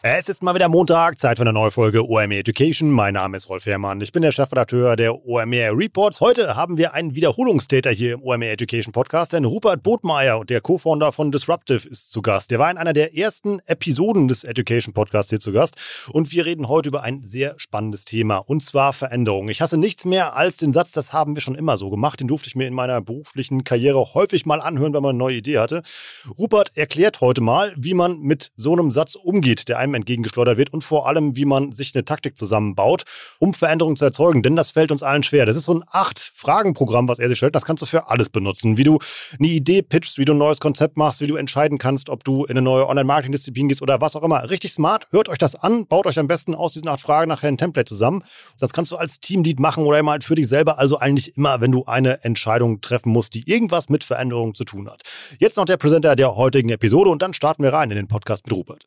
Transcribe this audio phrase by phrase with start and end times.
[0.00, 2.88] Es ist mal wieder Montag, Zeit für eine neue Folge OMR Education.
[2.88, 4.00] Mein Name ist Rolf Herrmann.
[4.00, 6.20] Ich bin der Chefredakteur der OMR Reports.
[6.20, 11.10] Heute haben wir einen Wiederholungstäter hier im OMR Education Podcast, denn Rupert Botmeier, der Co-Founder
[11.10, 12.52] von Disruptive, ist zu Gast.
[12.52, 15.74] Der war in einer der ersten Episoden des Education Podcasts hier zu Gast.
[16.12, 19.48] Und wir reden heute über ein sehr spannendes Thema, und zwar Veränderung.
[19.48, 22.20] Ich hasse nichts mehr als den Satz, das haben wir schon immer so gemacht.
[22.20, 25.38] Den durfte ich mir in meiner beruflichen Karriere häufig mal anhören, wenn man eine neue
[25.38, 25.82] Idee hatte.
[26.38, 30.72] Rupert erklärt heute mal, wie man mit so einem Satz umgeht, der einem entgegengeschleudert wird
[30.72, 33.04] und vor allem, wie man sich eine Taktik zusammenbaut,
[33.38, 34.42] um Veränderungen zu erzeugen.
[34.42, 35.46] Denn das fällt uns allen schwer.
[35.46, 37.54] Das ist so ein Acht-Fragen-Programm, was er sich stellt.
[37.54, 38.76] Das kannst du für alles benutzen.
[38.76, 38.98] Wie du
[39.38, 42.44] eine Idee pitchst, wie du ein neues Konzept machst, wie du entscheiden kannst, ob du
[42.44, 44.48] in eine neue Online-Marketing-Disziplin gehst oder was auch immer.
[44.50, 45.06] Richtig smart.
[45.10, 47.88] Hört euch das an, baut euch am besten aus diesen acht Fragen nachher ein Template
[47.88, 48.22] zusammen.
[48.58, 50.78] Das kannst du als Teamlead machen oder immer halt für dich selber.
[50.78, 54.88] Also eigentlich immer, wenn du eine Entscheidung treffen musst, die irgendwas mit Veränderungen zu tun
[54.88, 55.02] hat.
[55.38, 58.46] Jetzt noch der Präsenter der heutigen Episode und dann starten wir rein in den Podcast
[58.46, 58.86] mit Rupert.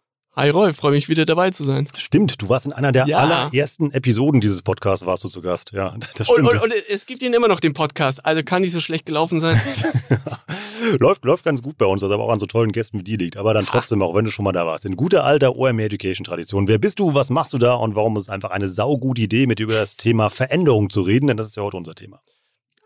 [0.33, 1.89] Hi Rolf, freue mich wieder dabei zu sein.
[1.93, 3.17] Stimmt, du warst in einer der ja.
[3.17, 5.73] allerersten Episoden dieses Podcasts, warst du zu Gast.
[5.73, 6.47] Ja, das stimmt.
[6.47, 9.05] Und, und, und, es gibt ihn immer noch, den Podcast, also kann nicht so schlecht
[9.05, 9.59] gelaufen sein.
[10.99, 13.17] läuft, läuft ganz gut bei uns, was aber auch an so tollen Gästen wie dir
[13.17, 13.35] liegt.
[13.35, 14.85] Aber dann trotzdem, auch wenn du schon mal da warst.
[14.85, 16.69] In guter alter OMR Education Tradition.
[16.69, 19.47] Wer bist du, was machst du da und warum ist es einfach eine saugute Idee,
[19.47, 21.27] mit dir über das Thema Veränderung zu reden?
[21.27, 22.21] Denn das ist ja heute unser Thema.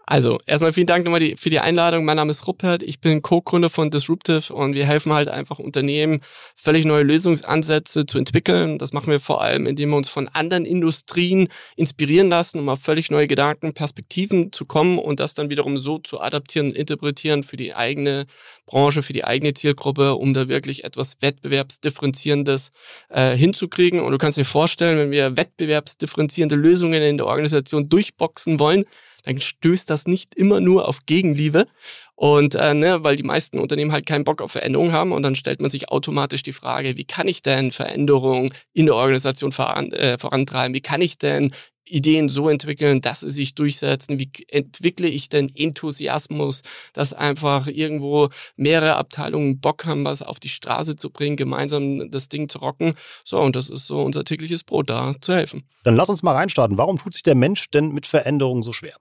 [0.07, 2.05] Also, erstmal vielen Dank nochmal die, für die Einladung.
[2.05, 6.21] Mein Name ist Ruppert, ich bin Co-Gründer von Disruptive und wir helfen halt einfach Unternehmen,
[6.55, 8.77] völlig neue Lösungsansätze zu entwickeln.
[8.77, 12.81] Das machen wir vor allem, indem wir uns von anderen Industrien inspirieren lassen, um auf
[12.81, 17.43] völlig neue Gedanken, Perspektiven zu kommen und das dann wiederum so zu adaptieren und interpretieren
[17.43, 18.27] für die eigene
[18.67, 22.71] Branche, für die eigene Zielgruppe, um da wirklich etwas Wettbewerbsdifferenzierendes
[23.09, 23.99] äh, hinzukriegen.
[24.01, 28.85] Und du kannst dir vorstellen, wenn wir wettbewerbsdifferenzierende Lösungen in der Organisation durchboxen wollen,
[29.25, 31.67] dann stößt das nicht immer nur auf Gegenliebe.
[32.15, 35.35] Und äh, ne, weil die meisten Unternehmen halt keinen Bock auf Veränderungen haben und dann
[35.35, 39.91] stellt man sich automatisch die Frage, wie kann ich denn Veränderungen in der Organisation voran,
[39.91, 40.73] äh, vorantreiben?
[40.73, 41.51] Wie kann ich denn
[41.87, 44.17] Ideen so entwickeln, dass sie sich durchsetzen?
[44.17, 46.61] Wie entwickle ich denn Enthusiasmus,
[46.93, 52.29] dass einfach irgendwo mehrere Abteilungen Bock haben, was auf die Straße zu bringen, gemeinsam das
[52.29, 52.95] Ding zu rocken?
[53.23, 55.67] So, und das ist so unser tägliches Brot, da zu helfen.
[55.83, 56.77] Dann lass uns mal reinstarten.
[56.77, 58.95] Warum tut sich der Mensch denn mit Veränderungen so schwer?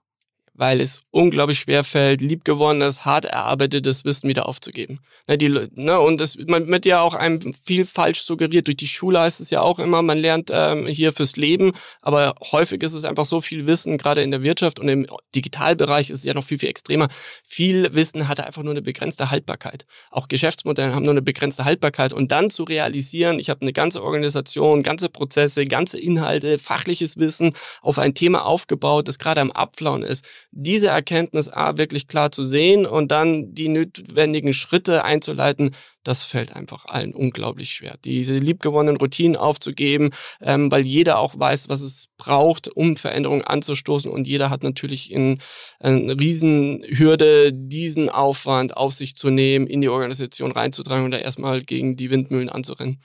[0.57, 4.99] Weil es unglaublich schwer fällt, liebgewonnenes, hart erarbeitetes Wissen wieder aufzugeben.
[5.27, 8.67] Ne, die, ne, und es, man wird ja auch einem viel falsch suggeriert.
[8.67, 12.35] Durch die Schule heißt es ja auch immer, man lernt ähm, hier fürs Leben, aber
[12.51, 15.05] häufig ist es einfach so viel Wissen, gerade in der Wirtschaft und im
[15.35, 17.09] Digitalbereich ist es ja noch viel, viel extremer.
[17.45, 19.85] Viel Wissen hat einfach nur eine begrenzte Haltbarkeit.
[20.09, 22.13] Auch Geschäftsmodelle haben nur eine begrenzte Haltbarkeit.
[22.13, 27.53] Und dann zu realisieren, ich habe eine ganze Organisation, ganze Prozesse, ganze Inhalte, fachliches Wissen
[27.81, 30.25] auf ein Thema aufgebaut, das gerade am Abflauen ist
[30.57, 35.71] diese Erkenntnis A wirklich klar zu sehen und dann die notwendigen Schritte einzuleiten,
[36.03, 37.97] das fällt einfach allen unglaublich schwer.
[38.05, 40.11] Diese liebgewonnenen Routinen aufzugeben,
[40.41, 45.11] ähm, weil jeder auch weiß, was es braucht, um Veränderungen anzustoßen und jeder hat natürlich
[45.11, 45.39] in,
[45.79, 51.63] eine Riesenhürde, diesen Aufwand auf sich zu nehmen, in die Organisation reinzutragen und da erstmal
[51.63, 53.01] gegen die Windmühlen anzurennen.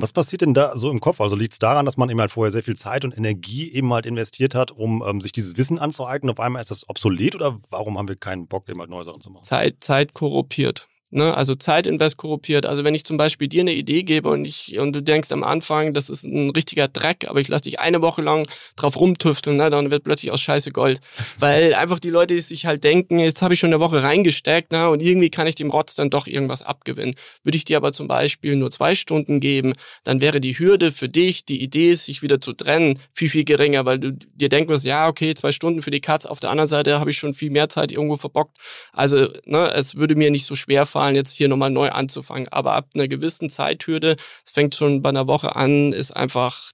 [0.00, 1.20] Was passiert denn da so im Kopf?
[1.20, 3.92] Also liegt es daran, dass man eben halt vorher sehr viel Zeit und Energie eben
[3.92, 6.30] halt investiert hat, um ähm, sich dieses Wissen anzueignen?
[6.30, 9.20] Auf einmal ist das obsolet oder warum haben wir keinen Bock, eben halt neue Sachen
[9.20, 9.44] zu machen?
[9.44, 10.88] Zeit, Zeit korruptiert.
[11.10, 11.34] Ne?
[11.34, 12.66] Also Zeitinvest korruptiert.
[12.66, 15.42] Also wenn ich zum Beispiel dir eine Idee gebe und, ich, und du denkst am
[15.42, 18.46] Anfang, das ist ein richtiger Dreck, aber ich lasse dich eine Woche lang
[18.76, 19.70] drauf rumtüfteln, ne?
[19.70, 21.00] dann wird plötzlich aus Scheiße Gold.
[21.38, 24.90] Weil einfach die Leute sich halt denken, jetzt habe ich schon eine Woche reingesteckt ne?
[24.90, 27.14] und irgendwie kann ich dem Rotz dann doch irgendwas abgewinnen.
[27.42, 29.72] Würde ich dir aber zum Beispiel nur zwei Stunden geben,
[30.04, 33.86] dann wäre die Hürde für dich, die Idee, sich wieder zu trennen, viel, viel geringer,
[33.86, 36.68] weil du dir denken wirst, ja, okay, zwei Stunden für die Katz, auf der anderen
[36.68, 38.58] Seite habe ich schon viel mehr Zeit irgendwo verbockt.
[38.92, 42.48] Also ne, es würde mir nicht so schwer fallen, fallen, jetzt hier nochmal neu anzufangen.
[42.48, 46.72] Aber ab einer gewissen Zeithürde, es fängt schon bei einer Woche an, ist einfach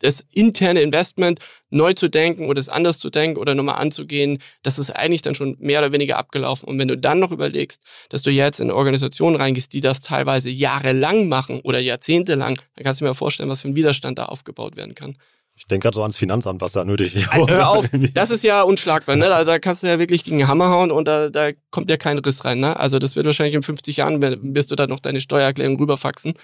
[0.00, 1.38] das interne Investment
[1.70, 5.34] neu zu denken oder es anders zu denken oder nochmal anzugehen, das ist eigentlich dann
[5.34, 6.68] schon mehr oder weniger abgelaufen.
[6.68, 7.80] Und wenn du dann noch überlegst,
[8.10, 12.84] dass du jetzt in eine Organisation reingehst, die das teilweise jahrelang machen oder jahrzehntelang, dann
[12.84, 15.16] kannst du mir vorstellen, was für ein Widerstand da aufgebaut werden kann.
[15.56, 17.46] Ich denke gerade so ans Finanzamt, was da nötig wäre.
[17.48, 19.28] Hör auf, das ist ja unschlagbar, ne?
[19.28, 21.96] Da, da kannst du ja wirklich gegen den Hammer hauen und da, da kommt ja
[21.96, 22.78] kein Riss rein, ne?
[22.78, 24.20] Also das wird wahrscheinlich in 50 Jahren,
[24.54, 26.34] wirst du da noch deine Steuererklärung rüberfaxen.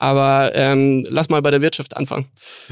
[0.00, 2.26] Aber ähm, lass mal bei der Wirtschaft anfangen.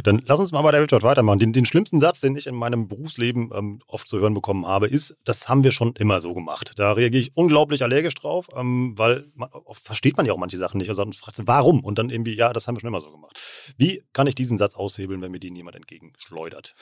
[0.04, 1.40] Dann lass uns mal bei der Wirtschaft weitermachen.
[1.40, 4.86] Den, den schlimmsten Satz, den ich in meinem Berufsleben ähm, oft zu hören bekommen habe,
[4.86, 6.72] ist, das haben wir schon immer so gemacht.
[6.76, 10.56] Da reagiere ich unglaublich allergisch drauf, ähm, weil man, oft versteht man ja auch manche
[10.56, 10.88] Sachen nicht.
[10.88, 11.80] Also man fragt, warum?
[11.80, 13.40] Und dann irgendwie, ja, das haben wir schon immer so gemacht.
[13.76, 16.74] Wie kann ich diesen Satz aushebeln, wenn mir den jemand entgegenschleudert?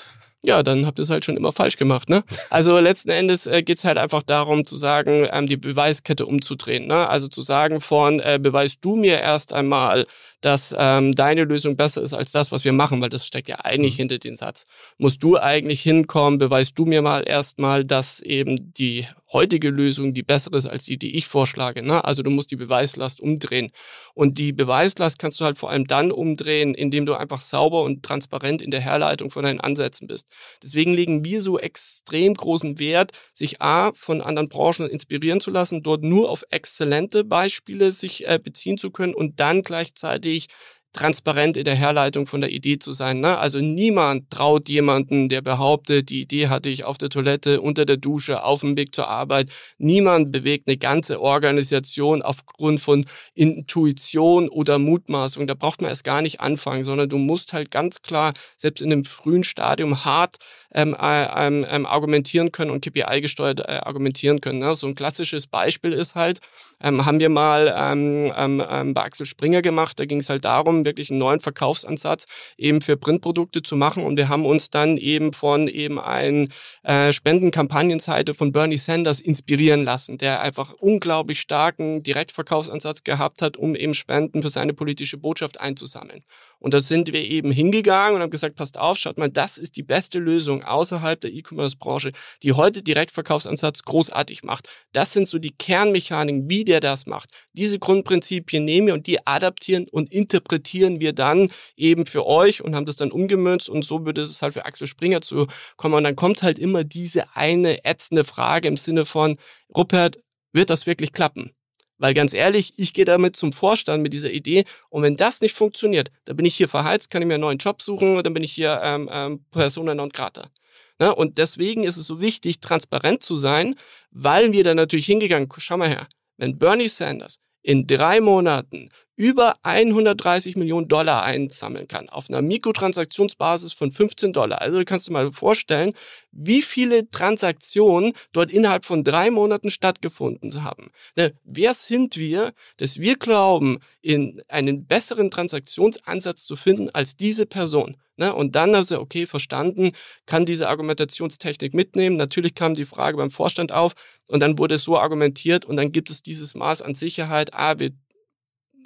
[0.42, 2.10] Ja, dann habt ihr es halt schon immer falsch gemacht.
[2.10, 2.22] Ne?
[2.50, 6.86] Also letzten Endes äh, geht es halt einfach darum zu sagen, ähm, die Beweiskette umzudrehen.
[6.86, 7.08] Ne?
[7.08, 10.06] Also zu sagen von, äh, beweist du mir erst einmal,
[10.44, 13.56] dass ähm, deine Lösung besser ist als das, was wir machen, weil das steckt ja
[13.64, 14.02] eigentlich mhm.
[14.02, 14.64] hinter den Satz.
[14.98, 20.22] Musst du eigentlich hinkommen, beweist du mir mal erstmal, dass eben die heutige Lösung die
[20.22, 21.82] bessere ist als die, die ich vorschlage.
[21.82, 22.02] Ne?
[22.02, 23.72] Also du musst die Beweislast umdrehen.
[24.14, 28.02] Und die Beweislast kannst du halt vor allem dann umdrehen, indem du einfach sauber und
[28.02, 30.28] transparent in der Herleitung von deinen Ansätzen bist.
[30.62, 35.82] Deswegen legen wir so extrem großen Wert, sich A, von anderen Branchen inspirieren zu lassen,
[35.82, 40.48] dort nur auf exzellente Beispiele sich äh, beziehen zu können und dann gleichzeitig
[40.94, 43.20] transparent in der Herleitung von der Idee zu sein.
[43.20, 43.36] Ne?
[43.36, 47.96] Also niemand traut jemanden, der behauptet, die Idee hatte ich auf der Toilette, unter der
[47.96, 49.50] Dusche, auf dem Weg zur Arbeit.
[49.76, 55.46] Niemand bewegt eine ganze Organisation aufgrund von Intuition oder Mutmaßung.
[55.46, 58.92] Da braucht man erst gar nicht anfangen, sondern du musst halt ganz klar, selbst in
[58.92, 60.36] einem frühen Stadium, hart
[60.74, 64.60] ähm, äh, ähm, ähm, argumentieren können und KPI-gesteuert äh, argumentieren können.
[64.60, 64.74] Ne?
[64.74, 66.40] So ein klassisches Beispiel ist halt,
[66.80, 70.44] ähm, haben wir mal ähm, ähm, ähm bei Axel Springer gemacht, da ging es halt
[70.44, 72.26] darum, wirklich einen neuen Verkaufsansatz
[72.56, 76.48] eben für Printprodukte zu machen und wir haben uns dann eben von eben ein
[76.82, 83.74] äh, Spendenkampagnenseite von Bernie Sanders inspirieren lassen, der einfach unglaublich starken Direktverkaufsansatz gehabt hat, um
[83.74, 86.24] eben Spenden für seine politische Botschaft einzusammeln.
[86.64, 89.76] Und da sind wir eben hingegangen und haben gesagt, passt auf, schaut mal, das ist
[89.76, 92.12] die beste Lösung außerhalb der E-Commerce-Branche,
[92.42, 94.70] die heute Direktverkaufsansatz großartig macht.
[94.94, 97.28] Das sind so die Kernmechaniken, wie der das macht.
[97.52, 102.74] Diese Grundprinzipien nehmen wir und die adaptieren und interpretieren wir dann eben für euch und
[102.74, 105.46] haben das dann umgemünzt und so würde es halt für Axel Springer zu
[105.76, 105.96] kommen.
[105.96, 109.36] Und dann kommt halt immer diese eine ätzende Frage im Sinne von,
[109.76, 110.16] Rupert,
[110.54, 111.54] wird das wirklich klappen?
[111.98, 115.54] Weil ganz ehrlich, ich gehe damit zum Vorstand mit dieser Idee und wenn das nicht
[115.54, 118.42] funktioniert, dann bin ich hier verheizt, kann ich mir einen neuen Job suchen, dann bin
[118.42, 120.50] ich hier ähm, ähm, Persona non grata.
[120.98, 121.14] Ne?
[121.14, 123.76] Und deswegen ist es so wichtig, transparent zu sein,
[124.10, 129.56] weil wir dann natürlich hingegangen, schau mal her, wenn Bernie Sanders in drei Monaten über
[129.62, 134.60] 130 Millionen Dollar einsammeln kann auf einer Mikrotransaktionsbasis von 15 Dollar.
[134.60, 135.92] Also du kannst dir mal vorstellen,
[136.32, 140.90] wie viele Transaktionen dort innerhalb von drei Monaten stattgefunden haben.
[141.16, 147.46] Ne, wer sind wir, dass wir glauben, in einen besseren Transaktionsansatz zu finden als diese
[147.46, 147.96] Person?
[148.16, 149.90] Ne, und dann also, okay, verstanden,
[150.26, 152.16] kann diese Argumentationstechnik mitnehmen.
[152.16, 153.94] Natürlich kam die Frage beim Vorstand auf
[154.28, 157.54] und dann wurde es so argumentiert und dann gibt es dieses Maß an Sicherheit.
[157.54, 157.90] Ah, wir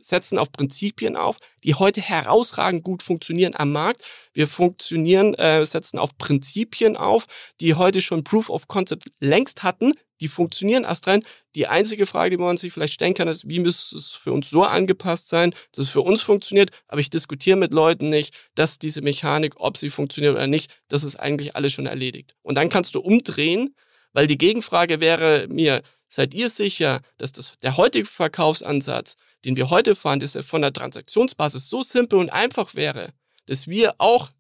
[0.03, 4.03] setzen auf Prinzipien auf, die heute herausragend gut funktionieren am Markt.
[4.33, 7.27] Wir funktionieren, äh, setzen auf Prinzipien auf,
[7.61, 9.93] die heute schon Proof of Concept längst hatten.
[10.21, 11.23] Die funktionieren erst rein.
[11.55, 14.51] Die einzige Frage, die man sich vielleicht stellen kann, ist, wie müsste es für uns
[14.51, 16.71] so angepasst sein, dass es für uns funktioniert?
[16.89, 21.05] Aber ich diskutiere mit Leuten nicht, dass diese Mechanik, ob sie funktioniert oder nicht, das
[21.05, 22.35] ist eigentlich alles schon erledigt.
[22.43, 23.75] Und dann kannst du umdrehen,
[24.13, 29.71] weil die Gegenfrage wäre mir, seid ihr sicher, dass das, der heutige Verkaufsansatz den wir
[29.71, 33.13] heute fahren, dass er von der Transaktionsbasis so simpel und einfach wäre,
[33.47, 34.31] dass wir auch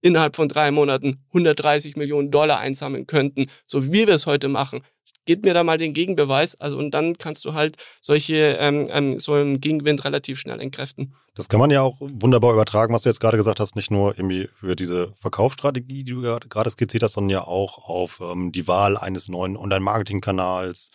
[0.00, 4.80] innerhalb von drei Monaten 130 Millionen Dollar einsammeln könnten, so wie wir es heute machen,
[5.28, 6.58] Gib mir da mal den Gegenbeweis.
[6.58, 11.14] Also und dann kannst du halt solche ähm, ähm, so einen Gegenwind relativ schnell entkräften.
[11.34, 14.16] Das kann man ja auch wunderbar übertragen, was du jetzt gerade gesagt hast, nicht nur
[14.16, 18.66] irgendwie für diese Verkaufsstrategie, die du gerade skizziert hast, sondern ja auch auf ähm, die
[18.68, 20.92] Wahl eines neuen Online-Marketing-Kanals,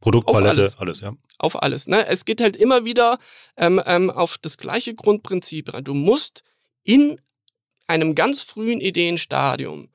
[0.00, 0.78] Produktpalette, alles.
[0.78, 1.00] alles.
[1.00, 1.14] ja.
[1.38, 1.88] Auf alles.
[1.88, 2.06] Ne?
[2.06, 3.18] Es geht halt immer wieder
[3.56, 5.72] ähm, ähm, auf das gleiche Grundprinzip.
[5.82, 6.44] Du musst
[6.84, 7.20] in
[7.88, 9.88] einem ganz frühen Ideenstadium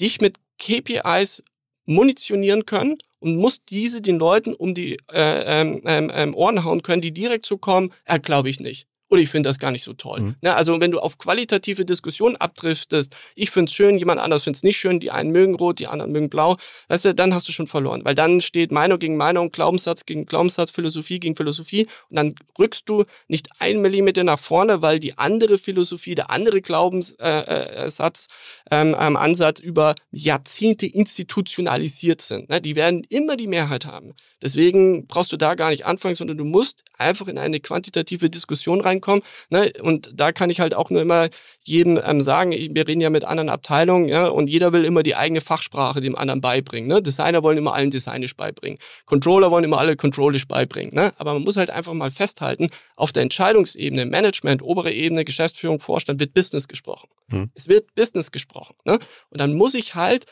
[0.00, 1.44] dich mit KPIs
[1.86, 6.82] munitionieren können und muss diese den Leuten um die äh, ähm, ähm, ähm, Ohren hauen
[6.82, 9.82] können, die direkt zu kommen, äh, glaube ich nicht oder ich finde das gar nicht
[9.82, 10.20] so toll.
[10.20, 10.36] Mhm.
[10.40, 14.58] Ne, also wenn du auf qualitative Diskussionen abdriftest, ich finde es schön, jemand anders findet
[14.58, 16.56] es nicht schön, die einen mögen rot, die anderen mögen blau,
[16.88, 20.26] weißt du, dann hast du schon verloren, weil dann steht Meinung gegen Meinung, Glaubenssatz gegen
[20.26, 25.18] Glaubenssatz, Philosophie gegen Philosophie und dann rückst du nicht ein Millimeter nach vorne, weil die
[25.18, 27.18] andere Philosophie, der andere Glaubenssatz,
[28.70, 32.48] äh, äh, ähm, ähm, Ansatz über Jahrzehnte institutionalisiert sind.
[32.48, 32.60] Ne?
[32.60, 34.14] Die werden immer die Mehrheit haben.
[34.42, 38.80] Deswegen brauchst du da gar nicht anfangen, sondern du musst einfach in eine quantitative Diskussion
[39.00, 39.22] reinkommen.
[39.50, 39.72] Ne?
[39.82, 41.28] Und da kann ich halt auch nur immer
[41.62, 45.02] jedem ähm, sagen, ich, wir reden ja mit anderen Abteilungen, ja, und jeder will immer
[45.02, 46.88] die eigene Fachsprache dem anderen beibringen.
[46.88, 47.02] Ne?
[47.02, 48.78] Designer wollen immer allen Designisch beibringen.
[49.06, 50.94] Controller wollen immer alle Controllisch beibringen.
[50.94, 51.12] Ne?
[51.18, 56.20] Aber man muss halt einfach mal festhalten, auf der Entscheidungsebene, Management, obere Ebene, Geschäftsführung, Vorstand
[56.20, 57.08] wird Business gesprochen.
[57.30, 57.50] Hm.
[57.54, 58.74] Es wird Business gesprochen.
[58.84, 58.98] Ne?
[59.30, 60.26] Und dann muss ich halt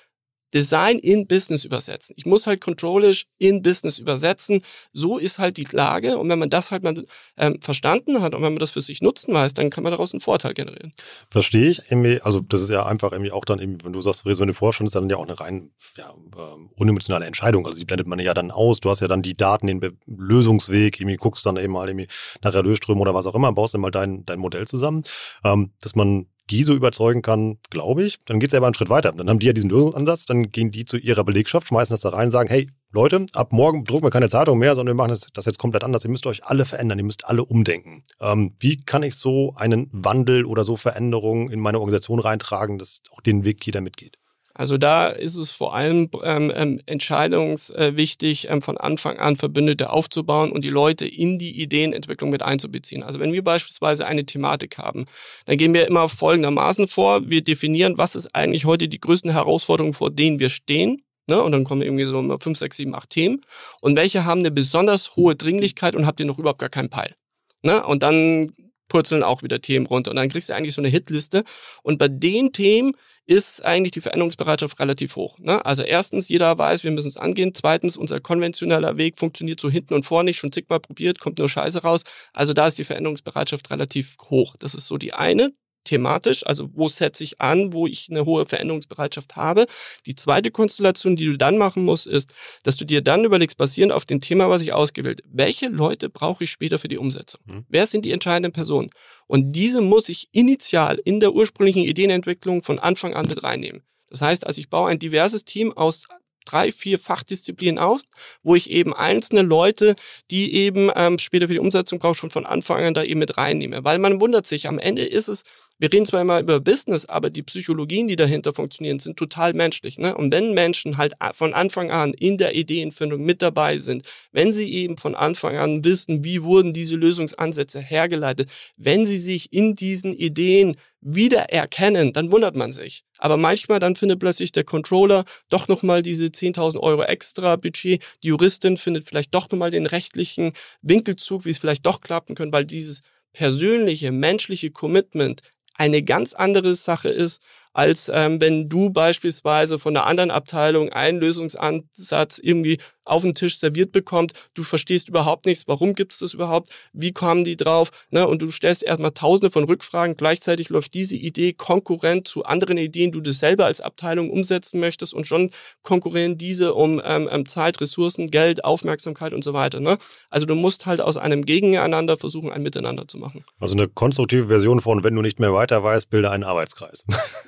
[0.55, 2.15] Design in Business übersetzen.
[2.17, 4.63] Ich muss halt Controllish in Business übersetzen.
[4.93, 6.19] So ist halt die Lage.
[6.19, 7.05] Und wenn man das halt mal
[7.37, 10.13] ähm, verstanden hat und wenn man das für sich nutzen weiß, dann kann man daraus
[10.13, 10.93] einen Vorteil generieren.
[11.29, 11.83] Verstehe ich.
[12.25, 14.95] Also das ist ja einfach irgendwie auch dann, wenn du sagst, du dem Vorstand, ist
[14.95, 17.67] dann ja auch eine rein ja, ähm, unemotionale Entscheidung.
[17.67, 18.81] Also die blendet man ja dann aus.
[18.81, 22.09] Du hast ja dann die Daten, den Be Lösungsweg, irgendwie guckst dann eben mal irgendwie
[22.43, 25.03] nach Erlösströmen oder was auch immer, baust dann mal dein, dein Modell zusammen.
[25.45, 28.75] Ähm, dass man die so überzeugen kann, glaube ich, dann geht es ja aber einen
[28.75, 29.13] Schritt weiter.
[29.13, 32.11] Dann haben die ja diesen Lösungsansatz, dann gehen die zu ihrer Belegschaft, schmeißen das da
[32.11, 35.29] rein, sagen, hey, Leute, ab morgen drucken wir keine Zeitung mehr, sondern wir machen das,
[35.33, 36.05] das jetzt komplett anders.
[36.05, 38.03] Ihr müsst euch alle verändern, ihr müsst alle umdenken.
[38.21, 43.03] Ähm, wie kann ich so einen Wandel oder so Veränderungen in meine Organisation reintragen, dass
[43.11, 44.17] auch den Weg jeder mitgeht?
[44.59, 50.51] Also da ist es vor allem ähm, ähm, entscheidungswichtig, ähm, von Anfang an Verbündete aufzubauen
[50.51, 53.05] und die Leute in die Ideenentwicklung mit einzubeziehen.
[53.05, 55.05] Also wenn wir beispielsweise eine Thematik haben,
[55.47, 57.31] dann gehen wir immer folgendermaßen vor.
[57.31, 61.03] Wir definieren, was ist eigentlich heute die größten Herausforderungen, vor denen wir stehen.
[61.29, 61.41] Ne?
[61.41, 63.43] Und dann kommen irgendwie so fünf, sechs, sieben, acht Themen.
[63.81, 67.15] Und welche haben eine besonders hohe Dringlichkeit und habt ihr noch überhaupt gar keinen Peil.
[67.63, 67.87] Ne?
[67.87, 68.53] Und dann
[68.89, 70.11] purzeln auch wieder Themen runter.
[70.11, 71.45] Und dann kriegst du eigentlich so eine Hitliste.
[71.83, 72.93] Und bei den Themen
[73.27, 75.39] ist eigentlich die Veränderungsbereitschaft relativ hoch.
[75.39, 75.65] Ne?
[75.65, 77.53] Also erstens, jeder weiß, wir müssen es angehen.
[77.55, 81.49] Zweitens, unser konventioneller Weg funktioniert so hinten und vorne nicht, schon zigmal probiert, kommt nur
[81.49, 82.05] Scheiße raus.
[82.33, 84.57] Also da ist die Veränderungsbereitschaft relativ hoch.
[84.59, 85.53] Das ist so die eine
[85.89, 89.67] thematisch, also wo setze ich an, wo ich eine hohe Veränderungsbereitschaft habe.
[90.07, 93.93] Die zweite Konstellation, die du dann machen musst, ist, dass du dir dann überlegst, basierend
[93.93, 97.41] auf dem Thema, was ich ausgewählt, welche Leute brauche ich später für die Umsetzung?
[97.47, 97.65] Mhm.
[97.69, 98.91] Wer sind die entscheidenden Personen?
[99.27, 103.83] Und diese muss ich initial in der ursprünglichen Ideenentwicklung von Anfang an mit reinnehmen.
[104.11, 106.07] Das heißt, also ich baue ein diverses Team aus
[106.49, 108.01] drei, vier Fachdisziplinen auf,
[108.43, 109.97] wo ich eben einzelne Leute,
[110.31, 113.37] die eben ähm, später für die Umsetzung brauche, schon von Anfang an da eben mit
[113.37, 113.85] reinnehme.
[113.85, 115.43] Weil man wundert sich, am Ende ist es
[115.79, 119.99] wir reden zwar immer über Business, aber die Psychologien, die dahinter funktionieren, sind total menschlich.
[119.99, 120.17] Ne?
[120.17, 124.73] Und wenn Menschen halt von Anfang an in der Ideenfindung mit dabei sind, wenn sie
[124.73, 130.13] eben von Anfang an wissen, wie wurden diese Lösungsansätze hergeleitet, wenn sie sich in diesen
[130.13, 133.05] Ideen wiedererkennen, dann wundert man sich.
[133.19, 138.03] Aber manchmal dann findet plötzlich der Controller doch nochmal diese 10.000 Euro extra Budget.
[138.25, 142.53] Die Juristin findet vielleicht doch nochmal den rechtlichen Winkelzug, wie es vielleicht doch klappen können,
[142.53, 145.43] weil dieses persönliche, menschliche Commitment
[145.79, 147.43] eine ganz andere Sache ist,
[147.79, 153.59] als ähm, wenn du beispielsweise von einer anderen Abteilung einen Lösungsansatz irgendwie auf den Tisch
[153.59, 154.33] serviert bekommt.
[154.55, 158.27] Du verstehst überhaupt nichts, warum gibt es das überhaupt, wie kommen die drauf, ne?
[158.27, 160.17] Und du stellst erstmal tausende von Rückfragen.
[160.17, 165.15] Gleichzeitig läuft diese Idee konkurrent zu anderen Ideen, die du selber als Abteilung umsetzen möchtest
[165.15, 165.51] und schon
[165.83, 169.79] konkurrieren diese um ähm, ähm, Zeit, Ressourcen, Geld, Aufmerksamkeit und so weiter.
[169.79, 169.99] Ne?
[170.31, 173.45] Also du musst halt aus einem Gegeneinander versuchen, ein Miteinander zu machen.
[173.61, 177.05] Also eine konstruktive Version von, wenn du nicht mehr weiter weißt, bilde einen Arbeitskreis.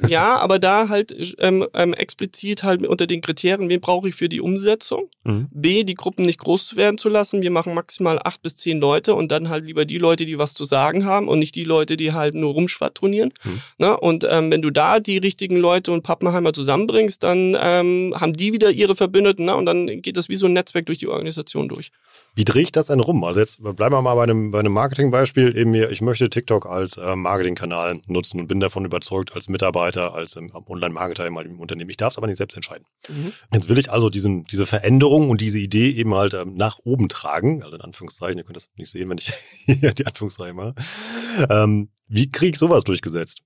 [0.06, 4.28] Ja, aber da halt ähm, ähm, explizit halt unter den Kriterien, wen brauche ich für
[4.28, 5.08] die Umsetzung?
[5.24, 5.48] Mhm.
[5.50, 7.42] B, die Gruppen nicht groß werden zu lassen.
[7.42, 10.54] Wir machen maximal acht bis zehn Leute und dann halt lieber die Leute, die was
[10.54, 13.32] zu sagen haben und nicht die Leute, die halt nur rumschwadronieren.
[13.44, 13.60] Mhm.
[13.78, 13.98] Ne?
[13.98, 18.52] Und ähm, wenn du da die richtigen Leute und Pappenheimer zusammenbringst, dann ähm, haben die
[18.52, 19.56] wieder ihre Verbündeten ne?
[19.56, 21.90] und dann geht das wie so ein Netzwerk durch die Organisation durch.
[22.34, 23.24] Wie drehe ich das denn rum?
[23.24, 25.56] Also jetzt bleiben wir mal bei einem, bei einem Marketingbeispiel.
[25.56, 29.99] Eben mir, ich möchte TikTok als äh, Marketingkanal nutzen und bin davon überzeugt als Mitarbeiter,
[30.00, 31.90] Marketer, als ähm, Online-Marketer in meinem Unternehmen.
[31.90, 32.86] Ich darf es aber nicht selbst entscheiden.
[33.08, 33.32] Mhm.
[33.52, 37.08] Jetzt will ich also diesen, diese Veränderung und diese Idee eben halt ähm, nach oben
[37.08, 37.62] tragen.
[37.62, 39.26] Also in Anführungszeichen, ihr könnt das nicht sehen, wenn ich
[39.66, 40.74] hier die Anführungszeichen mache.
[41.48, 43.42] Ähm, wie kriege ich sowas durchgesetzt?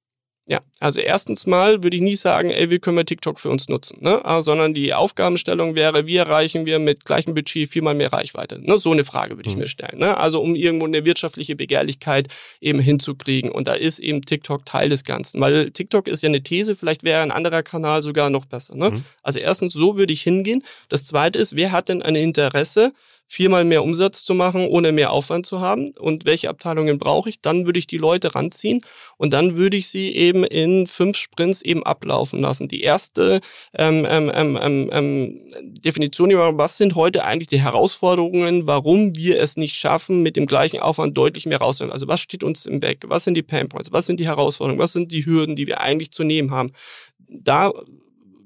[0.46, 3.68] Ja, also erstens mal würde ich nie sagen, ey, wie können wir TikTok für uns
[3.70, 4.22] nutzen, ne?
[4.26, 8.60] Ah, sondern die Aufgabenstellung wäre, wie erreichen wir mit gleichem Budget viermal mehr Reichweite?
[8.60, 8.76] Ne?
[8.76, 9.62] So eine Frage würde ich mhm.
[9.62, 10.00] mir stellen.
[10.00, 10.18] Ne?
[10.18, 12.28] Also um irgendwo eine wirtschaftliche Begehrlichkeit
[12.60, 13.50] eben hinzukriegen.
[13.50, 17.04] Und da ist eben TikTok Teil des Ganzen, weil TikTok ist ja eine These, vielleicht
[17.04, 18.74] wäre ein anderer Kanal sogar noch besser.
[18.74, 18.90] Ne?
[18.90, 19.04] Mhm.
[19.22, 20.62] Also erstens, so würde ich hingehen.
[20.90, 22.92] Das zweite ist, wer hat denn ein Interesse,
[23.26, 25.92] viermal mehr Umsatz zu machen, ohne mehr Aufwand zu haben.
[25.98, 27.40] Und welche Abteilungen brauche ich?
[27.40, 28.80] Dann würde ich die Leute ranziehen
[29.16, 32.68] und dann würde ich sie eben in fünf Sprints eben ablaufen lassen.
[32.68, 33.40] Die erste
[33.74, 39.40] ähm, ähm, ähm, ähm, ähm Definition über was sind heute eigentlich die Herausforderungen, warum wir
[39.40, 41.92] es nicht schaffen, mit dem gleichen Aufwand deutlich mehr rauszuholen.
[41.92, 43.04] Also was steht uns im Weg?
[43.06, 43.92] Was sind die Painpoints?
[43.92, 44.80] Was sind die Herausforderungen?
[44.80, 46.72] Was sind die Hürden, die wir eigentlich zu nehmen haben?
[47.28, 47.72] Da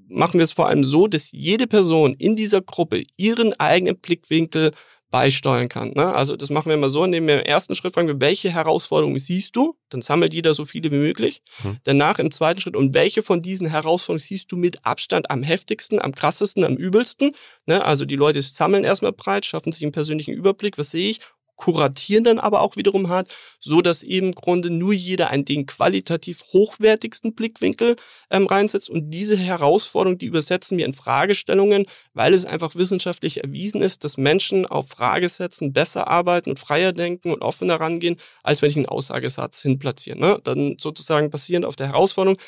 [0.09, 4.73] machen wir es vor allem so, dass jede Person in dieser Gruppe ihren eigenen Blickwinkel
[5.11, 5.93] beisteuern kann.
[5.95, 6.15] Ne?
[6.15, 9.57] Also das machen wir immer so, indem wir im ersten Schritt fragen, welche Herausforderungen siehst
[9.57, 9.75] du?
[9.89, 11.41] Dann sammelt jeder so viele wie möglich.
[11.65, 11.79] Mhm.
[11.85, 16.01] Danach im zweiten Schritt, und welche von diesen Herausforderungen siehst du mit Abstand am heftigsten,
[16.01, 17.33] am krassesten, am übelsten?
[17.67, 17.83] Ne?
[17.85, 21.21] Also die Leute sammeln erstmal breit, schaffen sich einen persönlichen Überblick, was sehe ich?
[21.59, 23.29] Kuratieren dann aber auch wiederum hart,
[23.61, 27.97] so dass eben im Grunde nur jeder einen den qualitativ hochwertigsten Blickwinkel
[28.31, 33.83] ähm, reinsetzt und diese Herausforderung, die übersetzen wir in Fragestellungen, weil es einfach wissenschaftlich erwiesen
[33.83, 38.71] ist, dass Menschen auf Fragesätzen besser arbeiten und freier denken und offener rangehen, als wenn
[38.71, 40.19] ich einen Aussagesatz hinplatziere.
[40.19, 40.41] Ne?
[40.45, 42.39] Dann sozusagen basierend auf der Herausforderung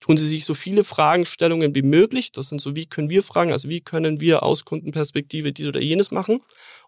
[0.00, 2.32] tun sie sich so viele Fragestellungen wie möglich.
[2.32, 5.80] Das sind so, wie können wir fragen, also wie können wir aus Kundenperspektive dies oder
[5.80, 6.40] jenes machen.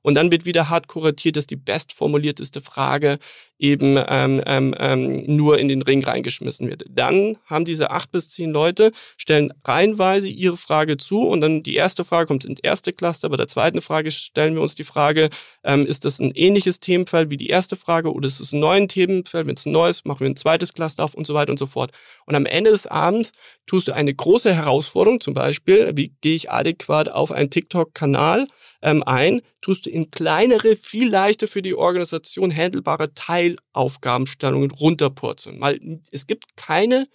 [0.03, 3.19] Und dann wird wieder hart kuratiert, dass die bestformulierteste Frage
[3.59, 6.85] eben ähm, ähm, ähm, nur in den Ring reingeschmissen wird.
[6.89, 11.75] Dann haben diese acht bis zehn Leute, stellen reihenweise ihre Frage zu und dann die
[11.75, 13.29] erste Frage kommt ins erste Cluster.
[13.29, 15.29] Bei der zweiten Frage stellen wir uns die Frage,
[15.63, 18.89] ähm, ist das ein ähnliches Themenfeld wie die erste Frage oder ist es ein neues
[18.89, 19.47] Themenfeld?
[19.47, 21.67] Wenn es ein neues, machen wir ein zweites Cluster auf und so weiter und so
[21.67, 21.91] fort.
[22.25, 23.33] Und am Ende des Abends
[23.67, 28.47] tust du eine große Herausforderung, zum Beispiel, wie gehe ich adäquat auf einen TikTok-Kanal
[28.83, 35.61] ähm, ein, tust du in kleinere, viel leichter für die Organisation handelbare Teilaufgabenstellungen runterpurzeln.
[35.61, 37.09] Weil es gibt keine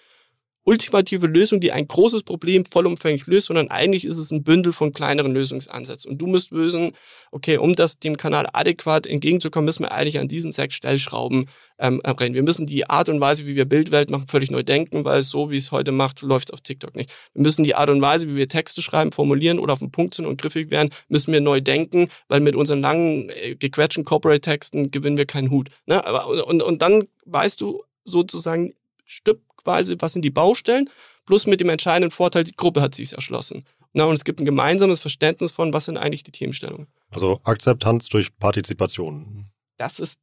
[0.65, 4.91] ultimative Lösung, die ein großes Problem vollumfänglich löst, sondern eigentlich ist es ein Bündel von
[4.91, 6.11] kleineren Lösungsansätzen.
[6.11, 6.93] Und du musst wissen,
[7.31, 11.45] okay, um das dem Kanal adäquat entgegenzukommen, müssen wir eigentlich an diesen sechs Stellschrauben
[11.77, 12.33] ähm, rennen.
[12.33, 15.51] Wir müssen die Art und Weise, wie wir Bildwelt machen, völlig neu denken, weil so,
[15.51, 17.11] wie es heute macht, läuft es auf TikTok nicht.
[17.33, 20.15] Wir müssen die Art und Weise, wie wir Texte schreiben, formulieren oder auf den Punkt
[20.15, 24.89] sind und griffig werden, müssen wir neu denken, weil mit unseren langen, äh, gequetschten Corporate-Texten
[24.89, 25.69] gewinnen wir keinen Hut.
[25.85, 26.01] Ne?
[26.45, 28.73] Und, und dann weißt du sozusagen
[29.05, 30.89] Stück Sichtweise, was sind die Baustellen,
[31.25, 33.65] plus mit dem entscheidenden Vorteil, die Gruppe hat sich erschlossen.
[33.93, 36.87] Na, und es gibt ein gemeinsames Verständnis von, was sind eigentlich die Themenstellungen.
[37.11, 39.49] Also Akzeptanz durch Partizipation.
[39.77, 40.19] Das ist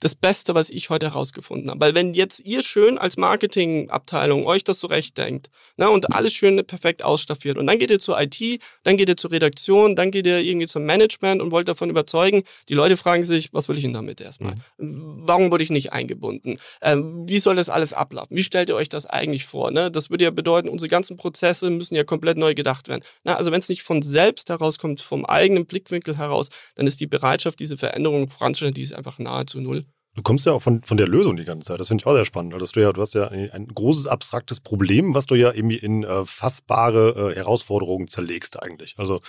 [0.00, 1.80] das Beste, was ich heute herausgefunden habe.
[1.80, 7.02] Weil wenn jetzt ihr schön als Marketingabteilung euch das zurechtdenkt ne, und alles schön perfekt
[7.02, 10.38] ausstaffiert und dann geht ihr zur IT, dann geht ihr zur Redaktion, dann geht ihr
[10.38, 13.94] irgendwie zum Management und wollt davon überzeugen, die Leute fragen sich, was will ich denn
[13.94, 14.54] damit erstmal?
[14.76, 15.22] Mhm.
[15.26, 16.58] Warum wurde ich nicht eingebunden?
[16.82, 18.36] Ähm, wie soll das alles ablaufen?
[18.36, 19.70] Wie stellt ihr euch das eigentlich vor?
[19.70, 19.90] Ne?
[19.90, 23.02] Das würde ja bedeuten, unsere ganzen Prozesse müssen ja komplett neu gedacht werden.
[23.24, 27.06] Na, also wenn es nicht von selbst herauskommt, vom eigenen Blickwinkel heraus, dann ist die
[27.06, 29.85] Bereitschaft, diese Veränderung voranzustellen, die ist einfach nahezu null.
[30.16, 31.78] Du kommst ja auch von, von der Lösung die ganze Zeit.
[31.78, 32.54] Das finde ich auch sehr spannend.
[32.54, 35.76] Also du, ja, du hast ja ein, ein, großes abstraktes Problem, was du ja irgendwie
[35.76, 38.94] in äh, fassbare äh, Herausforderungen zerlegst eigentlich.
[38.96, 39.20] Also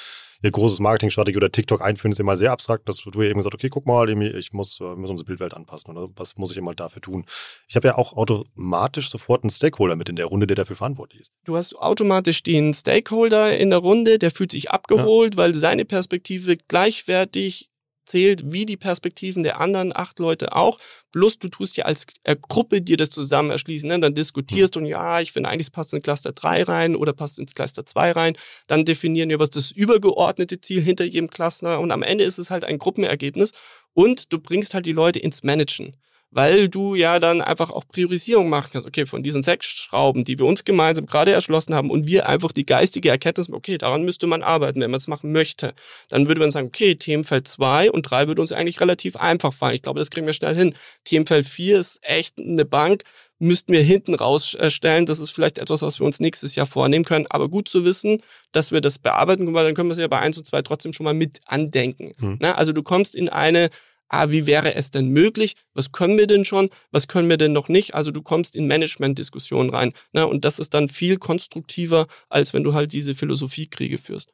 [0.42, 3.54] ihr großes Marketingstrategie oder TikTok einführen ist immer sehr abstrakt, dass du, du eben gesagt
[3.54, 6.74] okay, guck mal, ich muss, äh, muss unsere Bildwelt anpassen oder was muss ich immer
[6.74, 7.26] dafür tun.
[7.68, 11.22] Ich habe ja auch automatisch sofort einen Stakeholder mit in der Runde, der dafür verantwortlich
[11.24, 11.32] ist.
[11.44, 15.38] Du hast automatisch den Stakeholder in der Runde, der fühlt sich abgeholt, ja.
[15.38, 17.72] weil seine Perspektive gleichwertig
[18.08, 20.80] zählt, wie die Perspektiven der anderen acht Leute auch.
[21.12, 23.88] Plus du tust ja als äh, Gruppe dir das zusammen erschließen.
[23.88, 24.00] Ne?
[24.00, 27.14] Dann diskutierst du, und ja, ich finde eigentlich, es passt in Cluster 3 rein oder
[27.14, 28.38] passt ins Cluster 2 rein.
[28.68, 31.80] Dann definieren wir, was das übergeordnete Ziel hinter jedem Cluster.
[31.80, 33.52] Und am Ende ist es halt ein Gruppenergebnis.
[33.94, 35.96] Und du bringst halt die Leute ins Managen
[36.32, 38.88] weil du ja dann einfach auch Priorisierung machen kannst.
[38.88, 42.52] Okay, von diesen sechs Schrauben, die wir uns gemeinsam gerade erschlossen haben und wir einfach
[42.52, 45.74] die geistige Erkenntnis, okay, daran müsste man arbeiten, wenn man es machen möchte.
[46.10, 49.76] Dann würde man sagen, okay, Themenfeld zwei und drei würde uns eigentlich relativ einfach fallen.
[49.76, 50.76] Ich glaube, das kriegen wir schnell hin.
[51.06, 53.04] Themenfeld vier ist echt eine Bank,
[53.40, 55.06] müssten wir hinten rausstellen.
[55.06, 57.28] Das ist vielleicht etwas, was wir uns nächstes Jahr vornehmen können.
[57.30, 60.20] Aber gut zu wissen, dass wir das bearbeiten, weil dann können wir es ja bei
[60.20, 62.14] eins und zwei trotzdem schon mal mit andenken.
[62.20, 62.38] Mhm.
[62.42, 63.70] Na, also du kommst in eine
[64.10, 65.56] ah, wie wäre es denn möglich?
[65.74, 66.70] Was können wir denn schon?
[66.92, 67.96] Was können wir denn noch nicht?
[67.96, 69.94] Also du kommst in Management-Diskussionen rein.
[70.14, 70.28] Ne?
[70.28, 74.34] Und das ist dann viel konstruktiver, als wenn du halt diese Philosophiekriege führst.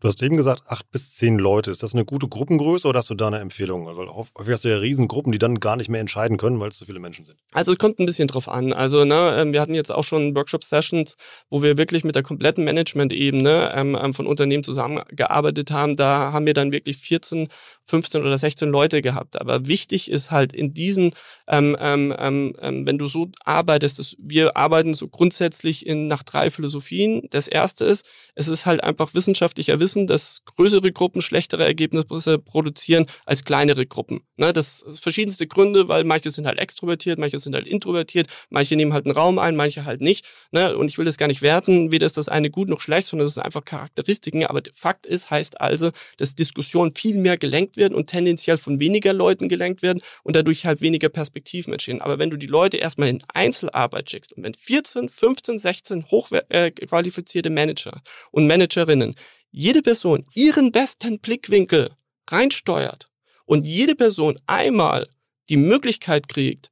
[0.00, 1.70] Du hast eben gesagt, acht bis zehn Leute.
[1.70, 3.86] Ist das eine gute Gruppengröße oder hast du da eine Empfehlung?
[3.86, 6.76] Weil häufig hast du ja Riesengruppen, die dann gar nicht mehr entscheiden können, weil es
[6.76, 7.38] zu viele Menschen sind.
[7.52, 8.72] Also es kommt ein bisschen drauf an.
[8.72, 11.16] Also ne, ähm, wir hatten jetzt auch schon Workshop-Sessions,
[11.50, 15.96] wo wir wirklich mit der kompletten Management-Ebene ähm, ähm von Unternehmen zusammengearbeitet haben.
[15.96, 17.48] Da haben wir dann wirklich 14,
[17.84, 19.40] 15 oder 16 Leute gehabt.
[19.40, 21.12] Aber wichtig ist halt in diesen,
[21.48, 26.50] ähm, ähm, ähm, wenn du so arbeitest, dass wir arbeiten so grundsätzlich in, nach drei
[26.50, 27.28] Philosophien.
[27.30, 33.06] Das erste ist, es ist halt einfach wissenschaftlicher Wissen, dass größere Gruppen schlechtere Ergebnisse produzieren
[33.24, 34.20] als kleinere Gruppen.
[34.36, 38.92] Ne, das verschiedenste Gründe, weil manche sind halt extrovertiert, manche sind halt introvertiert, manche nehmen
[38.92, 40.26] halt einen Raum ein, manche halt nicht.
[40.52, 43.08] Ne, und ich will das gar nicht werten, weder ist das eine gut noch schlecht,
[43.08, 44.44] sondern das sind einfach Charakteristiken.
[44.46, 49.12] Aber Fakt ist, heißt also, dass Diskussionen viel mehr gelenkt werden und tendenziell von weniger
[49.12, 52.00] Leuten gelenkt werden und dadurch halt weniger Perspektiven entstehen.
[52.00, 57.50] Aber wenn du die Leute erstmal in Einzelarbeit schickst und wenn 14, 15, 16 hochqualifizierte
[57.50, 59.14] Manager und Managerinnen
[59.58, 61.90] jede Person ihren besten Blickwinkel
[62.30, 63.08] reinsteuert
[63.46, 65.08] und jede Person einmal
[65.48, 66.70] die Möglichkeit kriegt,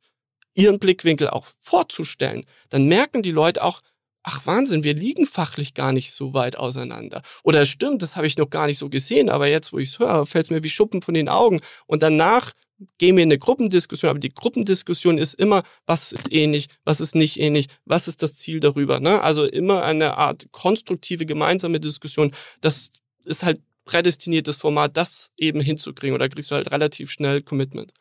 [0.53, 3.81] ihren Blickwinkel auch vorzustellen, dann merken die Leute auch,
[4.23, 7.23] ach Wahnsinn, wir liegen fachlich gar nicht so weit auseinander.
[7.43, 9.99] Oder stimmt, das habe ich noch gar nicht so gesehen, aber jetzt, wo ich es
[9.99, 11.63] höre, fällt es mir wie Schuppen von den Augen.
[11.87, 12.53] Und danach
[12.99, 17.15] gehen wir in eine Gruppendiskussion, aber die Gruppendiskussion ist immer, was ist ähnlich, was ist
[17.15, 19.01] nicht ähnlich, was ist das Ziel darüber.
[19.01, 19.21] Ne?
[19.21, 22.33] Also immer eine Art konstruktive gemeinsame Diskussion.
[22.61, 22.91] Das
[23.25, 26.15] ist halt prädestiniertes Format, das eben hinzukriegen.
[26.15, 27.93] Oder kriegst du halt relativ schnell Commitment.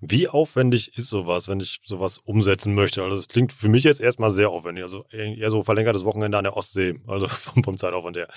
[0.00, 3.02] Wie aufwendig ist sowas, wenn ich sowas umsetzen möchte?
[3.02, 4.82] Also es klingt für mich jetzt erstmal sehr aufwendig.
[4.82, 8.28] Also eher so verlängertes Wochenende an der Ostsee, also vom, vom Zeitaufwand her.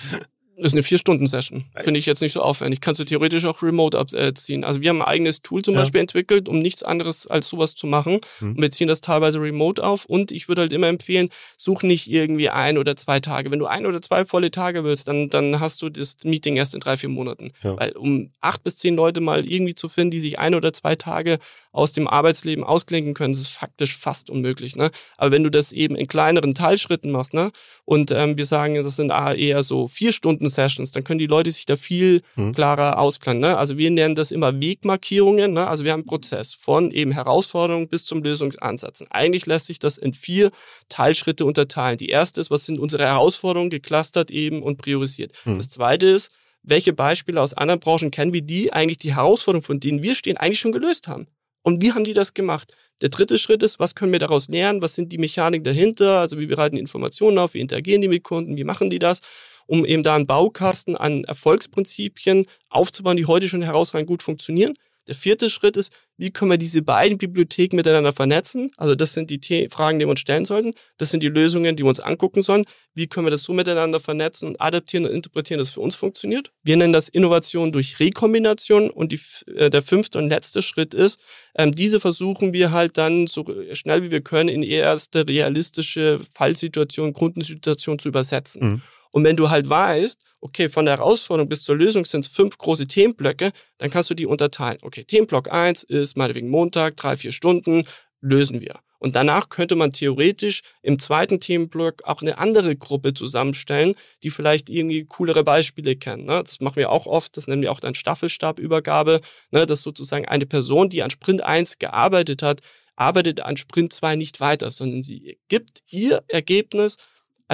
[0.56, 1.66] Das ist eine Vier-Stunden-Session.
[1.78, 2.80] Finde ich jetzt nicht so aufwendig.
[2.80, 4.63] Kannst du theoretisch auch remote abziehen.
[4.63, 5.82] Also wir haben ein eigenes Tool zum ja.
[5.82, 8.20] Beispiel entwickelt, um nichts anderes als sowas zu machen.
[8.39, 8.52] Mhm.
[8.52, 10.06] Und wir ziehen das teilweise remote auf.
[10.06, 13.50] Und ich würde halt immer empfehlen, such nicht irgendwie ein oder zwei Tage.
[13.50, 16.76] Wenn du ein oder zwei volle Tage willst, dann, dann hast du das Meeting erst
[16.76, 17.52] in drei, vier Monaten.
[17.63, 17.80] Ja.
[17.80, 20.96] Weil um acht bis zehn Leute mal irgendwie zu finden, die sich ein oder zwei
[20.96, 21.39] Tage
[21.72, 24.76] aus dem Arbeitsleben ausklinken können, das ist faktisch fast unmöglich.
[24.76, 24.92] Ne?
[25.18, 27.52] Aber wenn du das eben in kleineren Teilschritten machst, ne?
[27.86, 31.52] und ähm, wir sagen, das sind eher so vier Stunden Sessions, dann können die Leute
[31.52, 32.54] sich da viel mhm.
[32.54, 33.42] klarer ausklagen.
[33.42, 33.58] Ne?
[33.58, 35.54] Also wir nennen das immer Wegmarkierungen.
[35.54, 35.68] Ne?
[35.68, 39.04] Also wir haben einen Prozess von eben Herausforderungen bis zum Lösungsansatz.
[39.10, 40.52] Eigentlich lässt sich das in vier
[40.90, 41.98] Teilschritte unterteilen.
[41.98, 45.34] Die erste ist, was sind unsere Herausforderungen, geclustert eben und priorisiert.
[45.46, 45.58] Mhm.
[45.58, 46.32] Das zweite ist,
[46.64, 50.38] welche Beispiele aus anderen Branchen kennen wir, die eigentlich die Herausforderungen, von denen wir stehen,
[50.38, 51.28] eigentlich schon gelöst haben.
[51.62, 52.74] Und wie haben die das gemacht?
[53.02, 54.82] Der dritte Schritt ist, was können wir daraus lernen?
[54.82, 56.20] Was sind die Mechaniken dahinter?
[56.20, 57.54] Also wie bereiten die Informationen auf?
[57.54, 58.56] Wie interagieren die mit Kunden?
[58.58, 59.22] Wie machen die das?
[59.67, 64.73] Um eben da einen Baukasten an Erfolgsprinzipien aufzubauen, die heute schon herausragend gut funktionieren.
[65.08, 68.71] Der vierte Schritt ist, wie können wir diese beiden Bibliotheken miteinander vernetzen?
[68.78, 70.73] Also das sind die The Fragen, die wir uns stellen sollten.
[70.97, 72.63] Das sind die Lösungen, die wir uns angucken sollen.
[72.93, 75.95] Wie können wir das so miteinander vernetzen und adaptieren und interpretieren, dass es für uns
[75.95, 76.54] funktioniert?
[76.63, 78.89] Wir nennen das Innovation durch Rekombination.
[78.89, 79.19] Und die,
[79.54, 81.19] äh, der fünfte und letzte Schritt ist,
[81.56, 87.12] ähm, diese versuchen wir halt dann so schnell wie wir können in erste realistische Fallsituation,
[87.13, 88.65] Kundensituation zu übersetzen.
[88.65, 88.82] Mhm.
[89.13, 92.88] Und wenn du halt weißt, okay, von der Herausforderung bis zur Lösung sind fünf große
[92.88, 94.80] Themenblöcke, dann kannst du die unterteilen.
[94.82, 97.84] Okay, Themenblock 1 ist meinetwegen Montag, drei, vier Stunden,
[98.21, 98.80] lösen wir.
[98.97, 104.69] Und danach könnte man theoretisch im zweiten Themenblock auch eine andere Gruppe zusammenstellen, die vielleicht
[104.69, 106.23] irgendwie coolere Beispiele kennen.
[106.23, 106.41] Ne?
[106.43, 109.21] Das machen wir auch oft, das nennen wir auch dann Staffelstabübergabe,
[109.52, 109.67] ne?
[109.67, 112.62] dass sozusagen eine Person, die an Sprint 1 gearbeitet hat,
[112.95, 116.97] arbeitet an Sprint 2 nicht weiter, sondern sie gibt ihr Ergebnis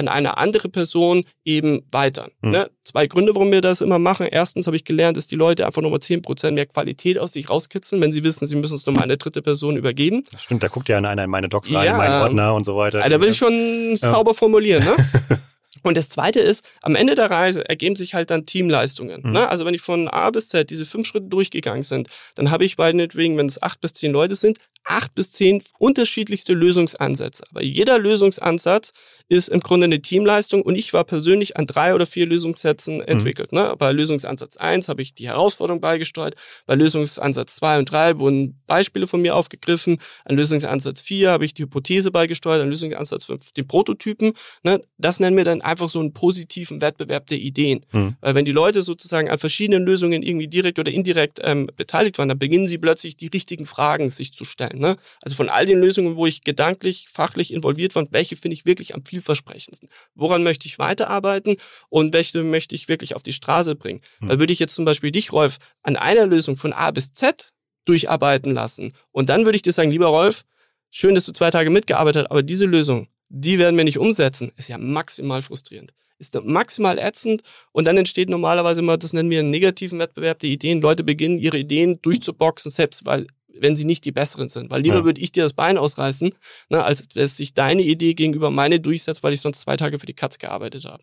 [0.00, 2.28] an eine andere Person eben weiter.
[2.40, 2.50] Mhm.
[2.50, 2.70] Ne?
[2.82, 4.26] Zwei Gründe, warum wir das immer machen.
[4.26, 8.00] Erstens habe ich gelernt, dass die Leute einfach nochmal 10% mehr Qualität aus sich rauskitzeln,
[8.00, 10.24] wenn sie wissen, sie müssen es nochmal eine dritte Person übergeben.
[10.32, 12.64] Das stimmt, da guckt ja einer in meine Docs rein, ja, in meinen Ordner und
[12.64, 13.06] so weiter.
[13.06, 13.96] Da will ich schon ja.
[13.96, 14.84] sauber formulieren.
[14.84, 14.96] Ne?
[15.82, 19.22] Und das Zweite ist, am Ende der Reise ergeben sich halt dann Teamleistungen.
[19.22, 19.32] Mhm.
[19.32, 19.48] Ne?
[19.48, 22.76] Also wenn ich von A bis Z diese fünf Schritte durchgegangen sind, dann habe ich
[22.76, 27.44] meinetwegen, wenn es acht bis zehn Leute sind, acht bis zehn unterschiedlichste Lösungsansätze.
[27.50, 28.92] Aber jeder Lösungsansatz
[29.28, 33.02] ist im Grunde eine Teamleistung und ich war persönlich an drei oder vier Lösungssätzen mhm.
[33.02, 33.52] entwickelt.
[33.52, 33.58] Mhm.
[33.58, 33.74] Ne?
[33.78, 36.34] Bei Lösungsansatz eins habe ich die Herausforderung beigesteuert,
[36.66, 41.54] bei Lösungsansatz zwei und drei wurden Beispiele von mir aufgegriffen, an Lösungsansatz vier habe ich
[41.54, 44.32] die Hypothese beigesteuert, an Lösungsansatz fünf den Prototypen.
[44.64, 44.82] Ne?
[44.98, 47.86] Das nennen wir dann einfach so einen positiven Wettbewerb der Ideen.
[47.92, 48.16] Mhm.
[48.20, 52.28] Weil wenn die Leute sozusagen an verschiedenen Lösungen irgendwie direkt oder indirekt ähm, beteiligt waren,
[52.28, 54.79] dann beginnen sie plötzlich die richtigen Fragen sich zu stellen.
[54.80, 54.96] Ne?
[55.20, 58.94] Also von all den Lösungen, wo ich gedanklich, fachlich involviert war, welche finde ich wirklich
[58.94, 59.90] am vielversprechendsten?
[60.14, 61.58] Woran möchte ich weiterarbeiten
[61.90, 64.00] und welche möchte ich wirklich auf die Straße bringen?
[64.20, 64.28] Mhm.
[64.28, 67.52] Weil würde ich jetzt zum Beispiel dich, Rolf, an einer Lösung von A bis Z
[67.84, 68.94] durcharbeiten lassen.
[69.12, 70.44] Und dann würde ich dir sagen, lieber Rolf,
[70.90, 74.50] schön, dass du zwei Tage mitgearbeitet hast, aber diese Lösung, die werden wir nicht umsetzen.
[74.56, 75.92] Ist ja maximal frustrierend.
[76.18, 80.50] Ist maximal ätzend und dann entsteht normalerweise immer, das nennen wir einen negativen Wettbewerb der
[80.50, 80.80] Ideen.
[80.80, 83.26] Leute beginnen, ihre Ideen durchzuboxen, selbst weil
[83.58, 84.70] wenn sie nicht die besseren sind.
[84.70, 85.04] Weil lieber ja.
[85.04, 86.34] würde ich dir das Bein ausreißen,
[86.68, 90.06] ne, als dass sich deine Idee gegenüber meine durchsetzt, weil ich sonst zwei Tage für
[90.06, 91.02] die Katz gearbeitet habe.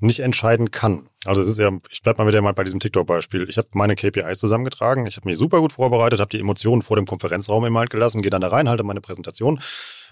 [0.00, 1.08] nicht entscheiden kann.
[1.24, 3.46] Also es ist ja, ich bleibe mal wieder mal bei diesem TikTok-Beispiel.
[3.48, 6.96] Ich habe meine KPIs zusammengetragen, ich habe mich super gut vorbereitet, habe die Emotionen vor
[6.96, 9.60] dem Konferenzraum im Halt gelassen, gehe dann da rein, halte meine Präsentation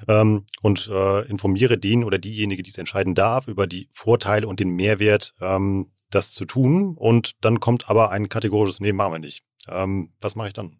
[0.07, 4.61] ähm, und äh, informiere den oder diejenige, die es entscheiden darf, über die Vorteile und
[4.61, 6.95] den Mehrwert, ähm, das zu tun.
[6.97, 9.45] Und dann kommt aber ein kategorisches Nee, machen wir nicht.
[9.69, 10.79] Ähm, was mache ich dann?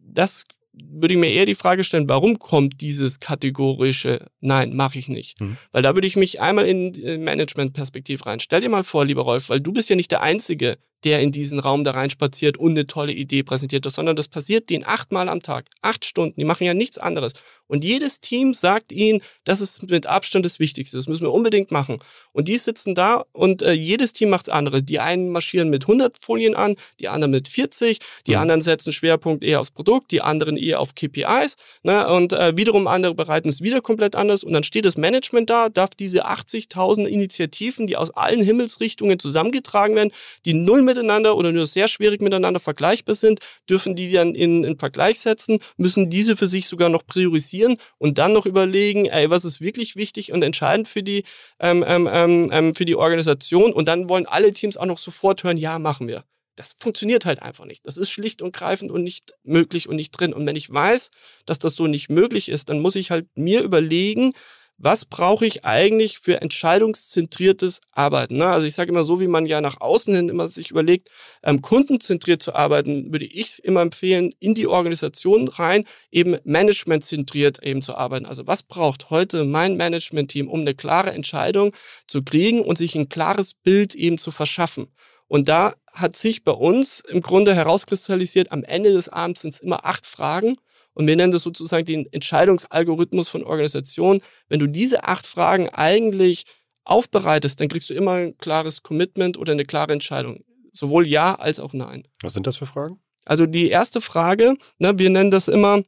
[0.00, 5.08] Das würde ich mir eher die Frage stellen, warum kommt dieses kategorische Nein, mache ich
[5.08, 5.40] nicht?
[5.40, 5.56] Mhm.
[5.72, 6.92] Weil da würde ich mich einmal in
[7.24, 8.40] Management-Perspektive rein.
[8.40, 11.32] Stell dir mal vor, lieber Rolf, weil du bist ja nicht der Einzige, der in
[11.32, 15.42] diesen Raum da reinspaziert und eine tolle Idee präsentiert, sondern das passiert denen achtmal am
[15.42, 17.32] Tag, acht Stunden, die machen ja nichts anderes.
[17.68, 21.70] Und jedes Team sagt ihnen, das ist mit Abstand das Wichtigste, das müssen wir unbedingt
[21.70, 21.98] machen.
[22.32, 24.82] Und die sitzen da und äh, jedes Team macht andere.
[24.82, 28.38] Die einen marschieren mit 100 Folien an, die anderen mit 40, die mhm.
[28.38, 31.56] anderen setzen Schwerpunkt eher aufs Produkt, die anderen eher auf KPIs.
[31.82, 32.08] Ne?
[32.08, 34.44] Und äh, wiederum andere bereiten es wieder komplett anders.
[34.44, 39.94] Und dann steht das Management da, darf diese 80.000 Initiativen, die aus allen Himmelsrichtungen zusammengetragen
[39.94, 40.12] werden,
[40.46, 44.78] die null miteinander oder nur sehr schwierig miteinander vergleichbar sind, dürfen die dann in, in
[44.78, 49.44] Vergleich setzen, müssen diese für sich sogar noch priorisieren und dann noch überlegen, ey, was
[49.44, 51.24] ist wirklich wichtig und entscheidend für die,
[51.60, 55.44] ähm, ähm, ähm, ähm, für die Organisation und dann wollen alle Teams auch noch sofort
[55.44, 56.24] hören, ja, machen wir.
[56.56, 57.86] Das funktioniert halt einfach nicht.
[57.86, 60.34] Das ist schlicht und greifend und nicht möglich und nicht drin.
[60.34, 61.10] Und wenn ich weiß,
[61.46, 64.32] dass das so nicht möglich ist, dann muss ich halt mir überlegen,
[64.78, 68.36] was brauche ich eigentlich für entscheidungszentriertes Arbeiten?
[68.36, 68.46] Ne?
[68.46, 71.10] Also ich sage immer so, wie man ja nach außen hin immer sich überlegt,
[71.42, 77.82] ähm, kundenzentriert zu arbeiten, würde ich immer empfehlen, in die Organisation rein, eben managementzentriert eben
[77.82, 78.24] zu arbeiten.
[78.24, 81.74] Also was braucht heute mein Management-Team, um eine klare Entscheidung
[82.06, 84.86] zu kriegen und sich ein klares Bild eben zu verschaffen?
[85.26, 89.60] Und da hat sich bei uns im Grunde herauskristallisiert, am Ende des Abends sind es
[89.60, 90.56] immer acht Fragen
[90.98, 94.20] und wir nennen das sozusagen den Entscheidungsalgorithmus von Organisationen.
[94.48, 96.42] Wenn du diese acht Fragen eigentlich
[96.82, 100.44] aufbereitest, dann kriegst du immer ein klares Commitment oder eine klare Entscheidung.
[100.72, 102.02] Sowohl Ja als auch Nein.
[102.20, 103.00] Was sind das für Fragen?
[103.26, 105.84] Also die erste Frage, ne, wir nennen das immer,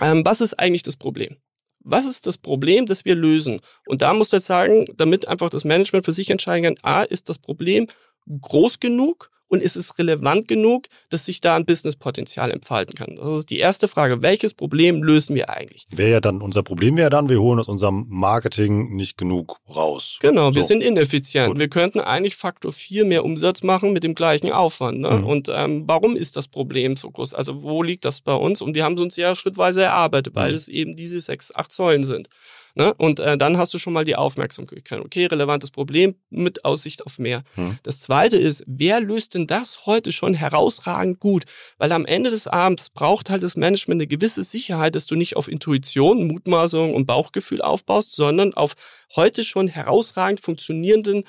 [0.00, 1.38] ähm, was ist eigentlich das Problem?
[1.80, 3.60] Was ist das Problem, das wir lösen?
[3.86, 7.28] Und da muss ich sagen, damit einfach das Management für sich entscheiden kann, A, ist
[7.28, 7.88] das Problem
[8.28, 13.16] groß genug und ist es relevant genug, dass sich da ein Businesspotenzial entfalten kann?
[13.16, 14.22] Das ist die erste Frage.
[14.22, 15.86] Welches Problem lösen wir eigentlich?
[15.90, 20.18] Wäre ja dann, unser Problem wäre dann, wir holen aus unserem Marketing nicht genug raus.
[20.20, 20.56] Genau, so.
[20.56, 21.48] wir sind ineffizient.
[21.48, 21.58] Gut.
[21.58, 25.00] Wir könnten eigentlich Faktor 4 mehr Umsatz machen mit dem gleichen Aufwand.
[25.00, 25.10] Ne?
[25.10, 25.24] Mhm.
[25.24, 27.34] Und ähm, warum ist das Problem so groß?
[27.34, 28.60] Also wo liegt das bei uns?
[28.60, 30.56] Und wir haben es uns ja schrittweise erarbeitet, weil mhm.
[30.56, 32.28] es eben diese sechs, acht Säulen sind.
[32.74, 32.94] Ne?
[32.94, 34.90] Und äh, dann hast du schon mal die Aufmerksamkeit.
[34.92, 37.42] Okay, relevantes Problem mit Aussicht auf mehr.
[37.54, 37.78] Hm.
[37.82, 41.44] Das zweite ist, wer löst denn das heute schon herausragend gut?
[41.78, 45.36] Weil am Ende des Abends braucht halt das Management eine gewisse Sicherheit, dass du nicht
[45.36, 48.74] auf Intuition, Mutmaßung und Bauchgefühl aufbaust, sondern auf
[49.16, 51.24] heute schon herausragend funktionierenden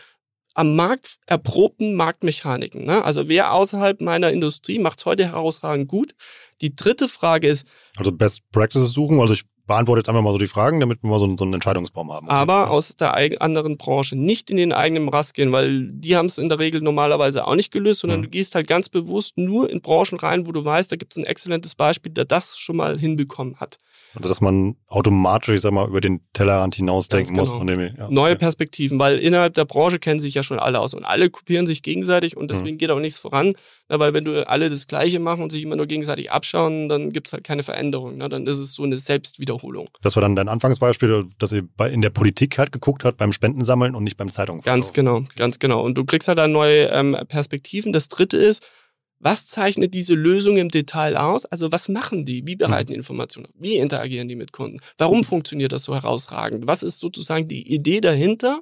[0.55, 2.85] am Markt erprobten Marktmechaniken.
[2.85, 3.03] Ne?
[3.05, 6.15] Also wer außerhalb meiner Industrie macht es heute herausragend gut.
[6.61, 7.65] Die dritte Frage ist.
[7.95, 9.21] Also Best Practices suchen.
[9.21, 11.53] Also ich beantworte jetzt einfach mal so die Fragen, damit wir mal so, so einen
[11.53, 12.25] Entscheidungsbaum haben.
[12.25, 12.35] Okay.
[12.35, 16.39] Aber aus der anderen Branche, nicht in den eigenen Rast gehen, weil die haben es
[16.39, 18.23] in der Regel normalerweise auch nicht gelöst, sondern mhm.
[18.23, 21.17] du gehst halt ganz bewusst nur in Branchen rein, wo du weißt, da gibt es
[21.17, 23.77] ein exzellentes Beispiel, der das schon mal hinbekommen hat.
[24.15, 27.41] Also dass man automatisch, ich sag mal, über den Tellerrand hinausdenken genau.
[27.41, 27.53] muss.
[27.53, 28.39] Und dem, ja, Neue okay.
[28.39, 31.83] Perspektiven, weil innerhalb der Branche kennen sich ja schon alle aus und alle kopieren sich
[31.83, 32.79] gegenseitig und deswegen mhm.
[32.79, 33.53] geht auch nichts voran.
[33.87, 37.11] Na, weil wenn du alle das Gleiche machen und sich immer nur gegenseitig abschauen, dann
[37.11, 38.17] gibt es halt keine Veränderung.
[38.17, 39.58] Na, dann ist es so eine Selbstwiederholung.
[40.01, 43.95] Das war dann dein Anfangsbeispiel, dass ihr in der Politik halt geguckt hat, beim Spendensammeln
[43.95, 44.61] und nicht beim Zeitungen.
[44.61, 45.81] Ganz genau, ganz genau.
[45.81, 47.93] Und du kriegst halt dann neue ähm, Perspektiven.
[47.93, 48.65] Das dritte ist,
[49.19, 51.45] was zeichnet diese Lösung im Detail aus?
[51.45, 52.47] Also was machen die?
[52.47, 53.49] Wie bereiten die Informationen?
[53.53, 54.79] Wie interagieren die mit Kunden?
[54.97, 56.67] Warum funktioniert das so herausragend?
[56.67, 58.61] Was ist sozusagen die Idee dahinter?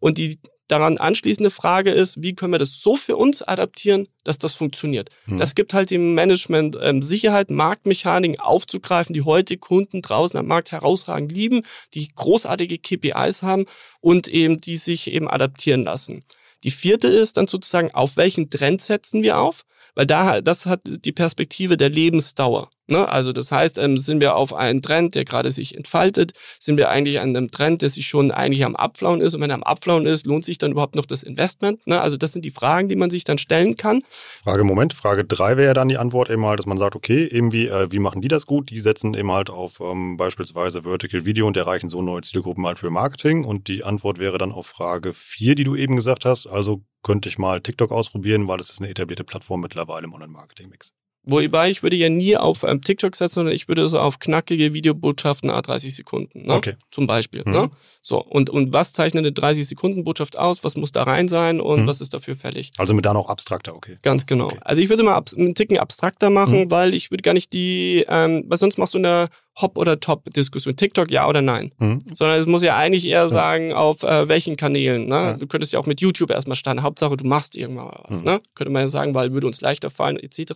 [0.00, 4.38] Und die daran anschließende Frage ist, wie können wir das so für uns adaptieren, dass
[4.38, 5.10] das funktioniert?
[5.26, 5.38] Mhm.
[5.38, 10.72] Das gibt halt dem Management ähm, Sicherheit, Marktmechaniken aufzugreifen, die heute Kunden draußen am Markt
[10.72, 11.62] herausragend lieben,
[11.94, 13.66] die großartige KPIs haben
[14.00, 16.20] und eben die sich eben adaptieren lassen.
[16.64, 19.64] Die vierte ist dann sozusagen, auf welchen Trend setzen wir auf?
[19.94, 22.70] weil da das hat die Perspektive der Lebensdauer.
[22.88, 23.08] Ne?
[23.08, 26.90] Also das heißt, ähm, sind wir auf einen Trend, der gerade sich entfaltet, sind wir
[26.90, 29.62] eigentlich an einem Trend, der sich schon eigentlich am Abflauen ist und wenn er am
[29.62, 31.86] Abflauen ist, lohnt sich dann überhaupt noch das Investment?
[31.86, 32.00] Ne?
[32.00, 34.02] Also das sind die Fragen, die man sich dann stellen kann.
[34.44, 37.68] Frage Moment, Frage drei wäre dann die Antwort eben halt, dass man sagt, okay, irgendwie,
[37.68, 38.70] äh, wie machen die das gut?
[38.70, 42.78] Die setzen eben halt auf ähm, beispielsweise Vertical Video und erreichen so neue Zielgruppen halt
[42.78, 46.46] für Marketing und die Antwort wäre dann auf Frage vier, die du eben gesagt hast,
[46.46, 50.92] also könnte ich mal TikTok ausprobieren, weil das ist eine etablierte Plattform mittlerweile im Online-Marketing-Mix.
[51.24, 54.72] Wobei ich würde ja nie auf ähm, TikTok setzen, sondern ich würde so auf knackige
[54.72, 56.46] Videobotschaften a 30 Sekunden.
[56.46, 56.54] Ne?
[56.54, 56.74] Okay.
[56.90, 57.42] Zum Beispiel.
[57.46, 57.52] Mhm.
[57.52, 57.70] Ne?
[58.00, 60.64] So, und, und was zeichnet eine 30-Sekunden-Botschaft aus?
[60.64, 61.86] Was muss da rein sein und mhm.
[61.86, 62.72] was ist dafür fällig?
[62.76, 63.98] Also mit da noch abstrakter, okay.
[64.02, 64.46] Ganz genau.
[64.46, 64.58] Okay.
[64.62, 66.70] Also ich würde mal einen Ticken abstrakter machen, mhm.
[66.70, 69.28] weil ich würde gar nicht die, ähm, was sonst machst du in der
[69.60, 70.76] Hop- oder Top-Diskussion.
[70.76, 71.72] TikTok ja oder nein.
[71.78, 71.98] Mhm.
[72.14, 75.06] Sondern es muss ja eigentlich eher sagen, auf äh, welchen Kanälen.
[75.06, 75.14] Ne?
[75.14, 75.32] Ja.
[75.34, 76.82] Du könntest ja auch mit YouTube erstmal starten.
[76.82, 78.20] Hauptsache, du machst irgendwann mal was.
[78.20, 78.24] Mhm.
[78.24, 78.40] Ne?
[78.54, 80.52] Könnte man ja sagen, weil würde uns leichter fallen, etc.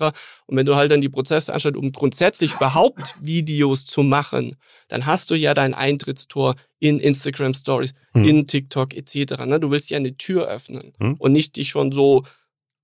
[0.46, 4.56] Und wenn du halt dann die Prozesse anschaust, um grundsätzlich überhaupt Videos zu machen,
[4.88, 8.24] dann hast du ja dein Eintrittstor in Instagram Stories, mhm.
[8.24, 9.44] in TikTok, etc.
[9.44, 9.60] Ne?
[9.60, 11.14] Du willst ja eine Tür öffnen mhm.
[11.18, 12.24] und nicht dich schon so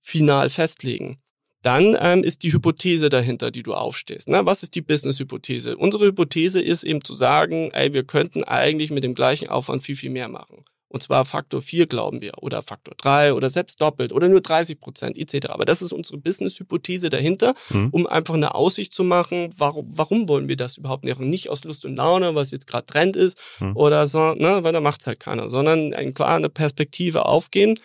[0.01, 1.19] final festlegen.
[1.63, 4.29] Dann ähm, ist die Hypothese dahinter, die du aufstehst.
[4.29, 4.45] Ne?
[4.45, 5.77] Was ist die Business-Hypothese?
[5.77, 9.97] Unsere Hypothese ist eben zu sagen, ey, wir könnten eigentlich mit dem gleichen Aufwand viel,
[9.97, 10.65] viel mehr machen.
[10.93, 14.79] Und zwar Faktor 4, glauben wir, oder Faktor 3 oder selbst doppelt oder nur 30
[14.79, 15.49] Prozent etc.
[15.49, 17.89] Aber das ist unsere Business-Hypothese dahinter, mhm.
[17.93, 21.19] um einfach eine Aussicht zu machen, warum, warum wollen wir das überhaupt nicht?
[21.19, 23.75] Nicht aus Lust und Laune, was jetzt gerade Trend ist mhm.
[23.75, 24.59] oder so, ne?
[24.65, 27.79] weil da macht's halt keiner, sondern eine klare Perspektive aufgehen.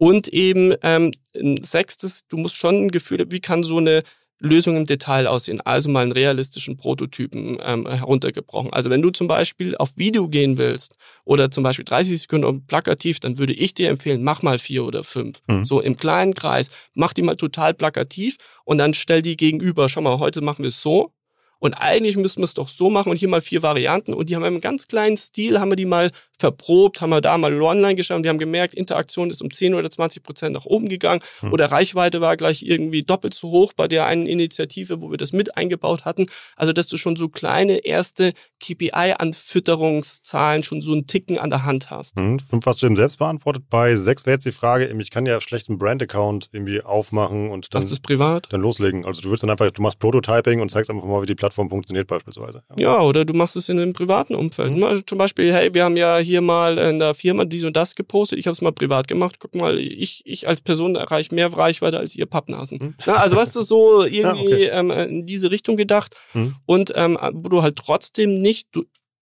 [0.00, 4.02] Und eben ähm, ein sechstes, du musst schon ein Gefühl, wie kann so eine
[4.38, 8.72] Lösung im Detail aussehen, also mal einen realistischen Prototypen ähm, heruntergebrochen.
[8.72, 13.20] Also wenn du zum Beispiel auf Video gehen willst oder zum Beispiel 30 Sekunden plakativ,
[13.20, 15.40] dann würde ich dir empfehlen, mach mal vier oder fünf.
[15.46, 15.66] Mhm.
[15.66, 19.90] So im kleinen Kreis, mach die mal total plakativ und dann stell die gegenüber.
[19.90, 21.12] Schau mal, heute machen wir es so,
[21.60, 24.14] und eigentlich müssten wir es doch so machen und hier mal vier Varianten.
[24.14, 27.20] Und die haben wir im ganz kleinen Stil, haben wir die mal verprobt, haben wir
[27.20, 30.54] da mal online geschaut und wir haben gemerkt, Interaktion ist um 10 oder 20 Prozent
[30.54, 31.52] nach oben gegangen hm.
[31.52, 35.32] oder Reichweite war gleich irgendwie doppelt so hoch bei der einen Initiative, wo wir das
[35.32, 36.28] mit eingebaut hatten.
[36.56, 41.90] Also, dass du schon so kleine erste KPI-Anfütterungszahlen schon so einen Ticken an der Hand
[41.90, 42.16] hast.
[42.16, 43.64] Hm, fünf hast du eben selbst beantwortet.
[43.68, 47.74] Bei sechs wäre jetzt die Frage, ich kann ja schlecht einen Brand-Account irgendwie aufmachen und
[47.74, 48.50] dann, privat?
[48.50, 49.04] dann loslegen.
[49.04, 51.49] Also du würdest dann einfach, du machst Prototyping und zeigst einfach mal, wie die Plattform
[51.50, 52.62] Plattform funktioniert beispielsweise.
[52.78, 52.98] Ja.
[52.98, 54.76] ja, oder du machst es in einem privaten Umfeld.
[54.76, 55.02] Mhm.
[55.06, 58.38] Zum Beispiel, hey, wir haben ja hier mal in der Firma dies und das gepostet.
[58.38, 59.36] Ich habe es mal privat gemacht.
[59.40, 62.78] Guck mal, ich, ich als Person erreiche mehr Reichweite als ihr Pappnasen.
[62.78, 62.94] Mhm.
[63.04, 64.70] Ja, also weißt du, so irgendwie ja, okay.
[64.72, 66.16] ähm, in diese Richtung gedacht.
[66.34, 66.54] Mhm.
[66.66, 68.68] Und ähm, wo du halt trotzdem nicht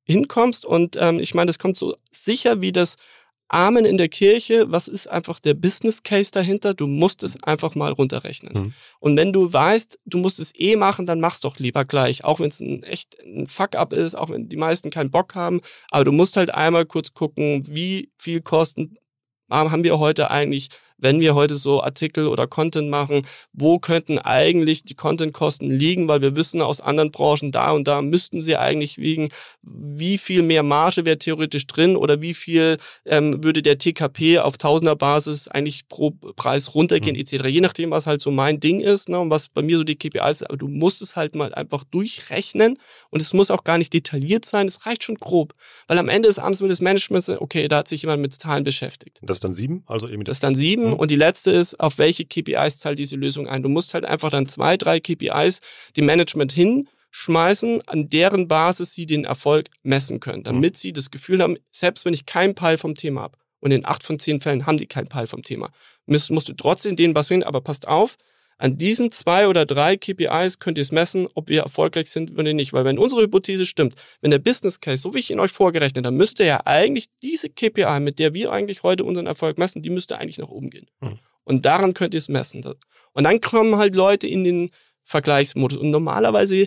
[0.04, 0.64] hinkommst.
[0.64, 2.96] Und ähm, ich meine, das kommt so sicher wie das
[3.48, 6.74] Amen in der Kirche, was ist einfach der Business Case dahinter?
[6.74, 8.52] Du musst es einfach mal runterrechnen.
[8.52, 8.72] Mhm.
[9.00, 12.24] Und wenn du weißt, du musst es eh machen, dann mach's doch lieber gleich.
[12.24, 15.60] Auch wenn es ein echt ein Fuck-up ist, auch wenn die meisten keinen Bock haben.
[15.90, 18.94] Aber du musst halt einmal kurz gucken, wie viel Kosten
[19.50, 24.82] haben wir heute eigentlich wenn wir heute so Artikel oder Content machen, wo könnten eigentlich
[24.82, 28.98] die Contentkosten liegen, weil wir wissen aus anderen Branchen, da und da müssten sie eigentlich
[28.98, 29.28] wiegen,
[29.62, 34.58] wie viel mehr Marge wäre theoretisch drin oder wie viel ähm, würde der TKP auf
[34.58, 37.20] Tausenderbasis eigentlich pro Preis runtergehen mhm.
[37.20, 37.46] etc.
[37.46, 39.96] Je nachdem, was halt so mein Ding ist ne, und was bei mir so die
[39.96, 42.78] KPIs ist, aber du musst es halt mal einfach durchrechnen
[43.10, 45.54] und es muss auch gar nicht detailliert sein, es reicht schon grob,
[45.86, 48.64] weil am Ende des Abends will das Management, okay, da hat sich jemand mit Zahlen
[48.64, 49.20] beschäftigt.
[49.22, 49.84] Das ist dann sieben?
[49.86, 50.94] Also eben das, das ist dann sieben Mhm.
[50.94, 53.62] Und die letzte ist, auf welche KPIs zahlt diese Lösung ein?
[53.62, 55.60] Du musst halt einfach dann zwei, drei KPIs
[55.96, 60.78] dem Management hin schmeißen, an deren Basis sie den Erfolg messen können, damit mhm.
[60.78, 64.04] sie das Gefühl haben, selbst wenn ich keinen Peil vom Thema habe, und in acht
[64.04, 65.70] von zehn Fällen haben die keinen Peil vom Thema,
[66.06, 68.16] musst, musst du trotzdem denen was finden, aber passt auf,
[68.58, 72.52] an diesen zwei oder drei KPIs könnt ihr es messen, ob wir erfolgreich sind oder
[72.52, 72.72] nicht.
[72.72, 76.04] Weil wenn unsere Hypothese stimmt, wenn der Business Case, so wie ich ihn euch vorgerechnet
[76.04, 79.90] habe, müsste ja eigentlich diese KPI, mit der wir eigentlich heute unseren Erfolg messen, die
[79.90, 80.88] müsste eigentlich nach oben gehen.
[81.00, 81.18] Mhm.
[81.44, 82.64] Und daran könnt ihr es messen.
[83.12, 84.70] Und dann kommen halt Leute in den
[85.04, 85.78] Vergleichsmodus.
[85.78, 86.66] Und normalerweise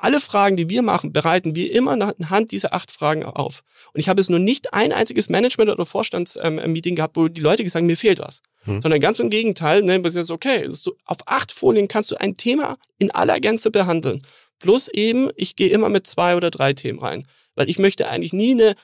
[0.00, 3.62] alle Fragen, die wir machen, bereiten wir immer anhand dieser acht Fragen auf.
[3.92, 7.40] Und ich habe es nur nicht ein einziges Management- oder Vorstandsmeeting ähm, gehabt, wo die
[7.40, 8.42] Leute gesagt haben, mir fehlt was.
[8.64, 8.80] Hm.
[8.80, 12.36] Sondern ganz im Gegenteil, ne, das ist okay, so, auf acht Folien kannst du ein
[12.36, 14.22] Thema in aller Gänze behandeln.
[14.58, 17.26] Plus eben, ich gehe immer mit zwei oder drei Themen rein.
[17.54, 18.74] Weil ich möchte eigentlich nie eine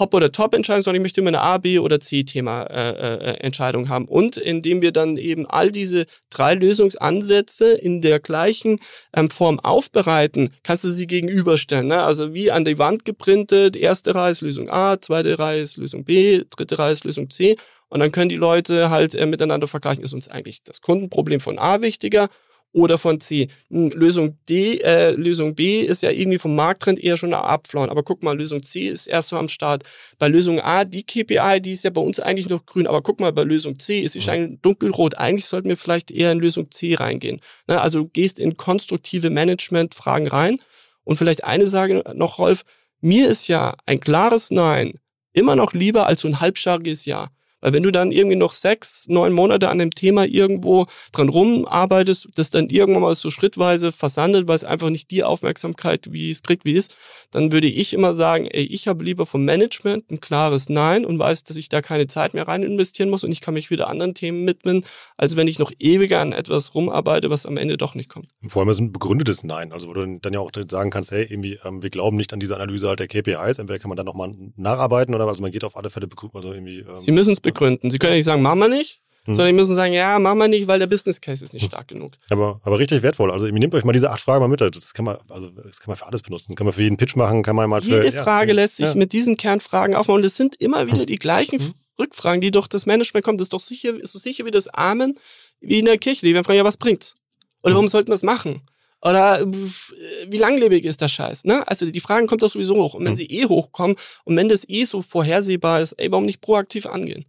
[0.00, 4.06] Hop- oder Top-Entscheidung, sondern ich möchte immer eine A, B oder C-Thema-Entscheidung äh, äh, haben.
[4.06, 8.80] Und indem wir dann eben all diese drei Lösungsansätze in der gleichen
[9.14, 11.86] ähm, Form aufbereiten, kannst du sie gegenüberstellen.
[11.86, 12.02] Ne?
[12.02, 16.04] Also wie an die Wand geprintet, erste Reihe ist Lösung A, zweite Reihe ist Lösung
[16.04, 17.56] B, dritte Reihe ist Lösung C.
[17.88, 21.58] Und dann können die Leute halt äh, miteinander vergleichen, ist uns eigentlich das Kundenproblem von
[21.58, 22.28] A wichtiger
[22.72, 23.48] oder von C.
[23.70, 27.90] Hm, Lösung D, äh, Lösung B ist ja irgendwie vom Markttrend eher schon abflauen.
[27.90, 29.84] Aber guck mal, Lösung C ist erst so am Start.
[30.18, 32.86] Bei Lösung A, die KPI, die ist ja bei uns eigentlich noch grün.
[32.86, 35.18] Aber guck mal, bei Lösung C ist sie schon dunkelrot.
[35.18, 37.40] Eigentlich sollten wir vielleicht eher in Lösung C reingehen.
[37.66, 37.80] Ne?
[37.80, 40.58] Also du gehst in konstruktive Management-Fragen rein.
[41.02, 42.62] Und vielleicht eine Sage noch, Rolf.
[43.00, 45.00] Mir ist ja ein klares Nein
[45.32, 47.30] immer noch lieber als so ein halbstarriges Ja.
[47.60, 52.28] Weil wenn du dann irgendwie noch sechs, neun Monate an dem Thema irgendwo dran rumarbeitest,
[52.34, 56.42] das dann irgendwann mal so schrittweise versandet, weil es einfach nicht die Aufmerksamkeit, wie es
[56.42, 56.88] kriegt, wie es,
[57.30, 61.18] dann würde ich immer sagen, ey, ich habe lieber vom Management ein klares Nein und
[61.18, 63.88] weiß, dass ich da keine Zeit mehr rein investieren muss und ich kann mich wieder
[63.88, 64.84] anderen Themen widmen,
[65.16, 68.28] als wenn ich noch ewig an etwas rumarbeite, was am Ende doch nicht kommt.
[68.48, 71.26] Vor allem ist ein begründetes Nein, also wo du dann ja auch sagen kannst, hey,
[71.28, 74.06] irgendwie, ähm, wir glauben nicht an diese Analyse halt der KPIs, entweder kann man dann
[74.06, 76.80] nochmal nacharbeiten oder also man geht auf alle Fälle, also irgendwie.
[76.80, 77.90] Ähm, Sie müssen es begründen.
[77.90, 79.34] Sie können nicht sagen, machen wir nicht, hm.
[79.34, 81.88] sondern die müssen sagen, ja, machen wir nicht, weil der Business Case ist nicht stark
[81.88, 82.12] genug.
[82.30, 83.30] Aber, aber richtig wertvoll.
[83.30, 84.60] Also nehmt euch mal diese acht Fragen mal mit.
[84.60, 86.54] Das kann man, also das kann man für alles benutzen.
[86.54, 88.02] Kann man für jeden Pitch machen, kann man mal für.
[88.02, 88.94] Jede Frage ja, lässt sich ja.
[88.94, 90.18] mit diesen Kernfragen aufbauen.
[90.20, 91.72] Und es sind immer wieder die gleichen hm.
[91.98, 93.38] Rückfragen, die durch das Management kommen.
[93.38, 95.18] Das ist doch sicher, ist so sicher wie das Amen
[95.60, 96.24] wie in der Kirche.
[96.24, 97.14] Die werden fragen, ja, was bringt's?
[97.62, 97.74] Oder hm.
[97.74, 98.62] warum sollten wir das machen?
[99.02, 101.44] Oder wie langlebig ist der Scheiß?
[101.44, 101.66] Ne?
[101.66, 102.94] Also die Fragen kommen doch sowieso hoch.
[102.94, 106.42] Und wenn sie eh hochkommen und wenn das eh so vorhersehbar ist, ey, warum nicht
[106.42, 107.24] proaktiv angehen?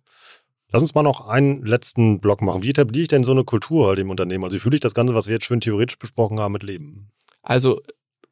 [0.72, 2.64] Lass uns mal noch einen letzten Block machen.
[2.64, 4.44] Wie etabliere ich denn so eine Kultur halt im Unternehmen?
[4.44, 7.12] Also wie fühle ich das Ganze, was wir jetzt schön theoretisch besprochen haben, mit Leben?
[7.42, 7.82] Also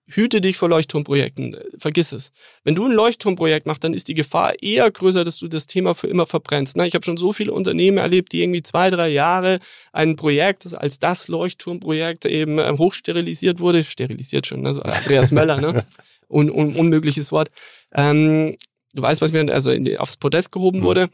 [0.10, 1.58] hüte dich vor Leuchtturmprojekten.
[1.78, 2.32] Vergiss es.
[2.64, 5.96] Wenn du ein Leuchtturmprojekt machst, dann ist die Gefahr eher größer, dass du das Thema
[5.96, 6.78] für immer verbrennst.
[6.78, 6.88] Ne?
[6.88, 9.60] Ich habe schon so viele Unternehmen erlebt, die irgendwie zwei, drei Jahre
[9.94, 14.74] ein Projekt, das als das Leuchtturmprojekt eben ähm, hochsterilisiert wurde, sterilisiert schon, ne?
[14.74, 15.86] so Andreas Möller, ne?
[16.32, 17.50] Un, un, unmögliches Wort.
[17.92, 18.56] Ähm,
[18.94, 20.84] du weißt, was mir also in, aufs Podest gehoben mhm.
[20.84, 21.10] wurde.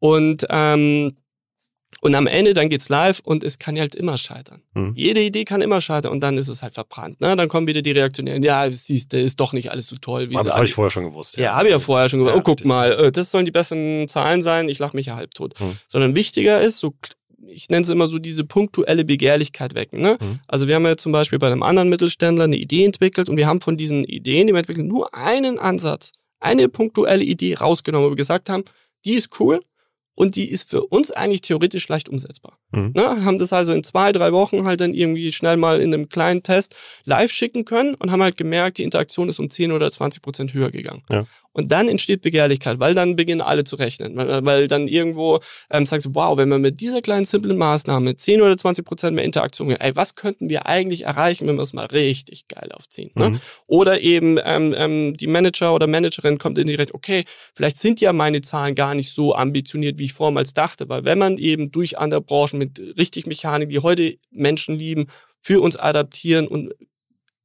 [0.00, 1.16] Und, ähm,
[2.00, 4.62] und am Ende dann geht's live und es kann halt immer scheitern.
[4.74, 4.94] Mhm.
[4.96, 7.20] Jede Idee kann immer scheitern und dann ist es halt verbrannt.
[7.20, 7.36] Ne?
[7.36, 8.42] Dann kommen wieder die Reaktionären.
[8.42, 10.30] Ja, siehst du, ist doch nicht alles so toll.
[10.30, 11.36] Wie Aber habe ich vorher schon gewusst.
[11.36, 12.34] Ja, ja habe ich ja vorher schon gewusst.
[12.34, 14.68] Ja, oh, guck mal, äh, das sollen die besten Zahlen sein.
[14.68, 15.60] Ich lache mich ja halbtot.
[15.60, 15.76] Mhm.
[15.88, 16.94] Sondern wichtiger ist, so
[17.46, 20.00] ich nenne es immer so diese punktuelle Begehrlichkeit wecken.
[20.00, 20.18] Ne?
[20.20, 20.40] Mhm.
[20.46, 23.46] Also wir haben ja zum Beispiel bei einem anderen Mittelständler eine Idee entwickelt und wir
[23.46, 28.12] haben von diesen Ideen, die wir entwickeln, nur einen Ansatz, eine punktuelle Idee rausgenommen, wo
[28.12, 28.64] wir gesagt haben,
[29.04, 29.60] die ist cool,
[30.14, 32.58] und die ist für uns eigentlich theoretisch leicht umsetzbar.
[32.72, 32.92] Mhm.
[32.94, 36.08] Ne, haben das also in zwei, drei Wochen halt dann irgendwie schnell mal in einem
[36.08, 39.90] kleinen Test live schicken können und haben halt gemerkt, die Interaktion ist um 10 oder
[39.90, 41.02] 20 Prozent höher gegangen.
[41.08, 41.26] Ja.
[41.52, 44.16] Und dann entsteht Begehrlichkeit, weil dann beginnen alle zu rechnen.
[44.16, 45.40] Weil, weil dann irgendwo
[45.70, 49.16] ähm, sagst du, wow, wenn wir mit dieser kleinen simplen Maßnahme 10 oder 20 Prozent
[49.16, 53.10] mehr Interaktion, ey, was könnten wir eigentlich erreichen, wenn wir es mal richtig geil aufziehen?
[53.14, 53.30] Ne?
[53.30, 53.40] Mhm.
[53.66, 57.24] Oder eben ähm, ähm, die Manager oder Managerin kommt in die Recht, okay,
[57.54, 61.18] vielleicht sind ja meine Zahlen gar nicht so ambitioniert, wie ich vormals dachte, weil wenn
[61.18, 65.06] man eben durch andere Branchen mit richtig Mechanik, die heute Menschen lieben,
[65.40, 66.74] für uns adaptieren und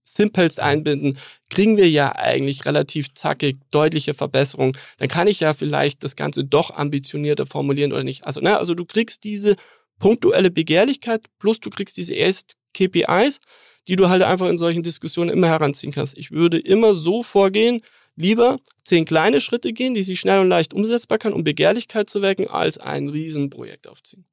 [0.06, 1.18] simpelst einbinden,
[1.50, 4.78] kriegen wir ja eigentlich relativ zackig deutliche Verbesserungen.
[5.00, 8.26] Dann kann ich ja vielleicht das Ganze doch ambitionierter formulieren oder nicht.
[8.26, 9.56] Also, ne, also du kriegst diese
[10.00, 13.40] punktuelle Begehrlichkeit plus du kriegst diese erst KPIs,
[13.88, 16.18] die du halt einfach in solchen Diskussionen immer heranziehen kannst.
[16.18, 17.82] Ich würde immer so vorgehen,
[18.16, 22.22] lieber zehn kleine Schritte gehen, die sich schnell und leicht umsetzbar kann, um Begehrlichkeit zu
[22.22, 24.26] wecken, als ein Riesenprojekt aufziehen.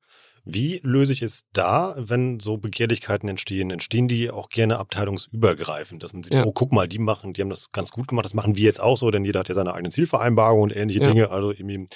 [0.45, 3.71] Wie löse ich es da, wenn so Begehrlichkeiten entstehen?
[3.71, 6.45] Entstehen die auch gerne abteilungsübergreifend, dass man sieht, ja.
[6.45, 8.81] oh, guck mal, die machen, die haben das ganz gut gemacht, das machen wir jetzt
[8.81, 11.09] auch so, denn jeder hat ja seine eigene Zielvereinbarung und ähnliche ja.
[11.09, 11.31] Dinge.
[11.31, 11.87] Also irgendwie,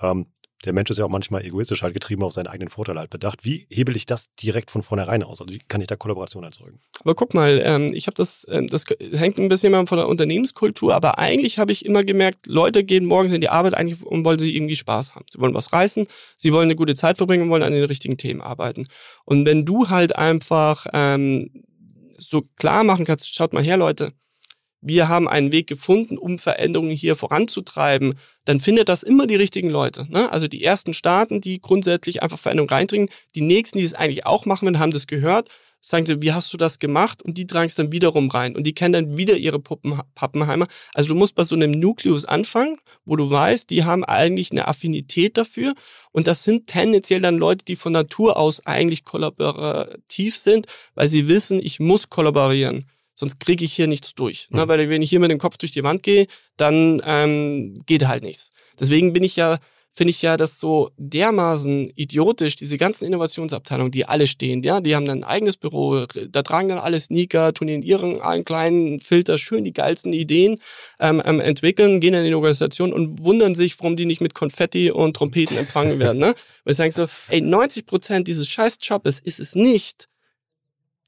[0.00, 0.26] ähm,
[0.64, 3.44] der Mensch ist ja auch manchmal egoistisch halt getrieben auf seinen eigenen Vorteil halt bedacht.
[3.44, 5.40] Wie hebel ich das direkt von vornherein aus?
[5.40, 6.80] Also wie kann ich da Kollaboration erzeugen?
[7.00, 10.94] Aber guck mal, ähm, ich habe das, äh, das hängt ein bisschen von der Unternehmenskultur,
[10.94, 14.38] aber eigentlich habe ich immer gemerkt, Leute gehen morgens in die Arbeit eigentlich und wollen
[14.38, 15.24] sie irgendwie Spaß haben.
[15.32, 16.06] Sie wollen was reißen,
[16.36, 18.86] sie wollen eine gute Zeit verbringen und wollen an den richtigen Themen arbeiten.
[19.24, 21.64] Und wenn du halt einfach ähm,
[22.18, 24.12] so klar machen kannst, schaut mal her, Leute,
[24.80, 28.14] wir haben einen Weg gefunden, um Veränderungen hier voranzutreiben,
[28.44, 30.10] dann findet das immer die richtigen Leute.
[30.10, 30.30] Ne?
[30.32, 34.46] Also die ersten Staaten, die grundsätzlich einfach Veränderungen reindringen, die nächsten, die es eigentlich auch
[34.46, 35.50] machen, haben das gehört,
[35.80, 37.22] sagen sie, wie hast du das gemacht?
[37.22, 38.54] Und die tragen es dann wiederum rein.
[38.54, 40.66] Und die kennen dann wieder ihre Puppen, Pappenheimer.
[40.94, 44.68] Also du musst bei so einem Nukleus anfangen, wo du weißt, die haben eigentlich eine
[44.68, 45.74] Affinität dafür.
[46.12, 51.28] Und das sind tendenziell dann Leute, die von Natur aus eigentlich kollaborativ sind, weil sie
[51.28, 52.86] wissen, ich muss kollaborieren
[53.20, 54.48] sonst kriege ich hier nichts durch.
[54.50, 54.64] Ne?
[54.64, 54.68] Mhm.
[54.68, 58.24] Weil wenn ich hier mit dem Kopf durch die Wand gehe, dann ähm, geht halt
[58.24, 58.50] nichts.
[58.80, 59.58] Deswegen bin ich ja,
[59.92, 64.96] finde ich ja das so dermaßen idiotisch, diese ganzen Innovationsabteilungen, die alle stehen, ja, die
[64.96, 69.36] haben dann ein eigenes Büro, da tragen dann alle Sneaker, tun in ihren kleinen Filter
[69.36, 70.56] schön die geilsten Ideen
[70.98, 74.32] ähm, ähm, entwickeln, gehen dann in die Organisation und wundern sich, warum die nicht mit
[74.34, 76.18] Konfetti und Trompeten empfangen werden.
[76.18, 76.34] Ne?
[76.64, 80.09] Weil sie sagen so, ey, 90 Prozent dieses scheiß Jobs ist es nicht,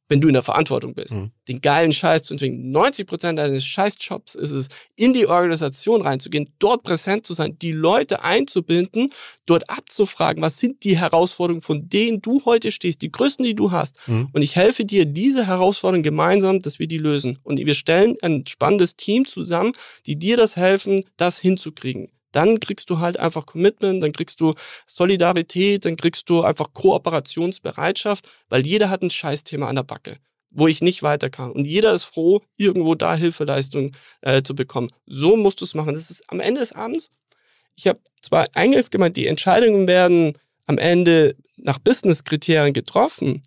[0.08, 1.30] wenn du in der Verantwortung bist, mhm.
[1.48, 2.70] den geilen Scheiß zu entwickeln.
[2.70, 7.72] 90 Prozent deines Scheißjobs ist es, in die Organisation reinzugehen, dort präsent zu sein, die
[7.72, 9.10] Leute einzubinden,
[9.46, 13.72] dort abzufragen, was sind die Herausforderungen, von denen du heute stehst, die größten, die du
[13.72, 13.96] hast.
[14.06, 14.28] Mhm.
[14.32, 17.38] Und ich helfe dir, diese Herausforderungen gemeinsam, dass wir die lösen.
[17.42, 19.72] Und wir stellen ein spannendes Team zusammen,
[20.06, 24.54] die dir das helfen, das hinzukriegen dann kriegst du halt einfach Commitment, dann kriegst du
[24.86, 30.16] Solidarität, dann kriegst du einfach Kooperationsbereitschaft, weil jeder hat ein Scheißthema an der Backe,
[30.50, 31.52] wo ich nicht weiter kann.
[31.52, 34.88] Und jeder ist froh, irgendwo da Hilfeleistung äh, zu bekommen.
[35.06, 35.94] So musst du es machen.
[35.94, 37.10] Das ist am Ende des Abends.
[37.76, 40.34] Ich habe zwar eingangs gemeint, die Entscheidungen werden
[40.66, 43.42] am Ende nach Business-Kriterien getroffen,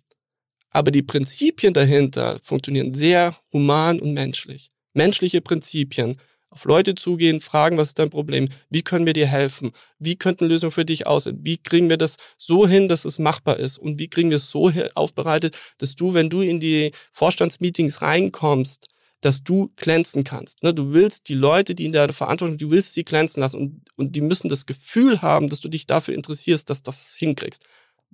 [0.70, 4.68] aber die Prinzipien dahinter funktionieren sehr human und menschlich.
[4.92, 6.18] Menschliche Prinzipien
[6.56, 8.48] auf Leute zugehen, fragen, was ist dein Problem?
[8.70, 9.72] Wie können wir dir helfen?
[9.98, 11.38] Wie könnten Lösungen für dich aussehen?
[11.42, 13.76] Wie kriegen wir das so hin, dass es machbar ist?
[13.76, 18.88] Und wie kriegen wir es so aufbereitet, dass du, wenn du in die Vorstandsmeetings reinkommst,
[19.20, 20.62] dass du glänzen kannst.
[20.62, 20.72] Ne?
[20.72, 24.16] Du willst die Leute, die in der Verantwortung, du willst sie glänzen lassen und, und
[24.16, 27.66] die müssen das Gefühl haben, dass du dich dafür interessierst, dass das hinkriegst.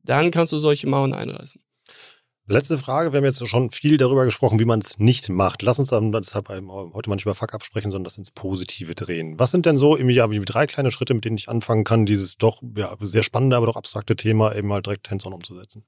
[0.02, 1.60] Dann kannst du solche Mauern einreißen.
[2.48, 3.12] Letzte Frage.
[3.12, 5.62] Wir haben jetzt schon viel darüber gesprochen, wie man es nicht macht.
[5.62, 9.38] Lass uns dann deshalb heute mal nicht über Fuck absprechen, sondern das ins Positive drehen.
[9.38, 12.04] Was sind denn so im Jahr wie drei kleine Schritte, mit denen ich anfangen kann,
[12.04, 15.84] dieses doch ja, sehr spannende, aber doch abstrakte Thema eben mal direkt hands-on umzusetzen?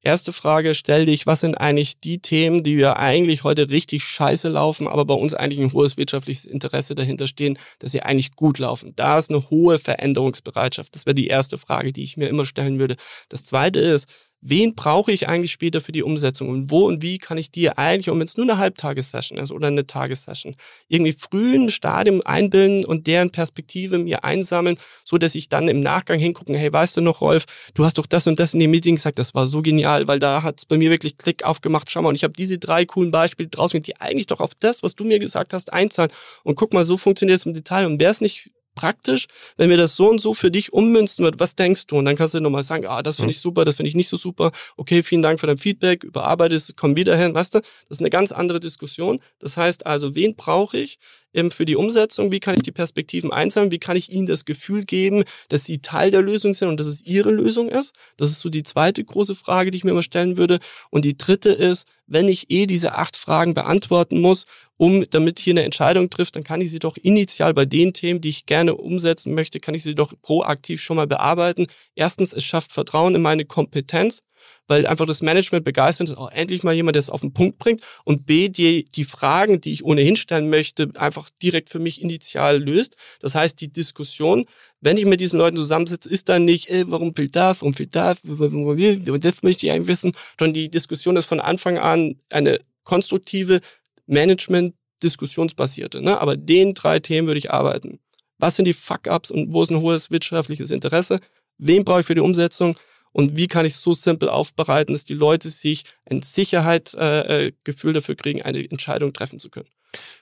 [0.00, 4.48] Erste Frage, stell dich, was sind eigentlich die Themen, die wir eigentlich heute richtig scheiße
[4.48, 8.60] laufen, aber bei uns eigentlich ein hohes wirtschaftliches Interesse dahinter stehen, dass sie eigentlich gut
[8.60, 8.92] laufen.
[8.94, 10.94] Da ist eine hohe Veränderungsbereitschaft.
[10.94, 12.94] Das wäre die erste Frage, die ich mir immer stellen würde.
[13.28, 14.08] Das zweite ist,
[14.40, 17.78] wen brauche ich eigentlich später für die Umsetzung und wo und wie kann ich dir
[17.78, 20.56] eigentlich, und wenn es nur eine Halbtagessession ist oder eine Tagessession,
[20.88, 26.18] irgendwie frühen Stadium einbilden und deren Perspektive mir einsammeln, so dass ich dann im Nachgang
[26.18, 28.96] hingucken, hey, weißt du noch, Rolf, du hast doch das und das in dem Meeting
[28.96, 32.02] gesagt, das war so genial, weil da hat es bei mir wirklich Klick aufgemacht, schau
[32.02, 34.94] mal, und ich habe diese drei coolen Beispiele draußen, die eigentlich doch auf das, was
[34.94, 36.10] du mir gesagt hast, einzahlen.
[36.44, 37.86] Und guck mal, so funktioniert es im Detail.
[37.86, 39.26] Und wäre es nicht praktisch,
[39.56, 41.96] wenn wir das so und so für dich ummünzen, was denkst du?
[41.96, 44.08] Und dann kannst du nochmal sagen, ah, das finde ich super, das finde ich nicht
[44.08, 44.52] so super.
[44.76, 47.58] Okay, vielen Dank für dein Feedback, überarbeite es, komm wieder hin, weißt du?
[47.58, 49.20] Das ist eine ganz andere Diskussion.
[49.40, 50.98] Das heißt also, wen brauche ich?
[51.34, 52.32] Ähm, für die Umsetzung?
[52.32, 53.70] Wie kann ich die Perspektiven einsammeln?
[53.70, 56.86] Wie kann ich ihnen das Gefühl geben, dass sie Teil der Lösung sind und dass
[56.86, 57.94] es ihre Lösung ist?
[58.16, 60.58] Das ist so die zweite große Frage, die ich mir immer stellen würde.
[60.90, 65.52] Und die dritte ist, wenn ich eh diese acht Fragen beantworten muss, um, damit hier
[65.52, 68.76] eine Entscheidung trifft, dann kann ich sie doch initial bei den Themen, die ich gerne
[68.76, 71.66] umsetzen möchte, kann ich sie doch proaktiv schon mal bearbeiten.
[71.96, 74.22] Erstens, es schafft Vertrauen in meine Kompetenz
[74.66, 77.58] weil einfach das Management begeistert ist, auch endlich mal jemand, der es auf den Punkt
[77.58, 82.02] bringt und B, die, die Fragen, die ich ohnehin stellen möchte, einfach direkt für mich
[82.02, 82.96] initial löst.
[83.20, 84.44] Das heißt, die Diskussion,
[84.80, 87.94] wenn ich mit diesen Leuten zusammensitze, ist dann nicht, ey, warum fehlt das, warum fehlt
[87.94, 93.60] das, das möchte ich eigentlich wissen, sondern die Diskussion ist von Anfang an eine konstruktive
[94.06, 96.00] Management diskussionsbasierte.
[96.02, 96.20] Ne?
[96.20, 98.00] Aber den drei Themen würde ich arbeiten.
[98.38, 101.20] Was sind die Fuck-ups und wo ist ein hohes wirtschaftliches Interesse?
[101.58, 102.78] Wen brauche ich für die Umsetzung?
[103.18, 107.92] Und wie kann ich es so simpel aufbereiten, dass die Leute sich ein Sicherheitsgefühl äh,
[107.92, 109.68] dafür kriegen, eine Entscheidung treffen zu können.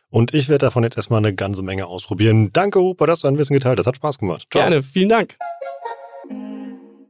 [0.09, 2.55] Und ich werde davon jetzt erstmal eine ganze Menge ausprobieren.
[2.55, 3.87] Danke, Huber, dass du ein Wissen geteilt hast.
[3.87, 4.47] Hat Spaß gemacht.
[4.51, 4.63] Ciao.
[4.63, 5.37] Gerne, vielen Dank.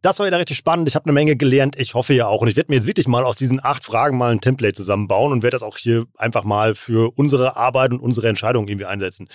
[0.06, 0.88] Das war wieder richtig spannend.
[0.88, 1.74] Ich habe eine Menge gelernt.
[1.80, 2.40] Ich hoffe ja auch.
[2.40, 5.32] Und ich werde mir jetzt wirklich mal aus diesen acht Fragen mal ein Template zusammenbauen
[5.32, 9.26] und werde das auch hier einfach mal für unsere Arbeit und unsere Entscheidungen irgendwie einsetzen.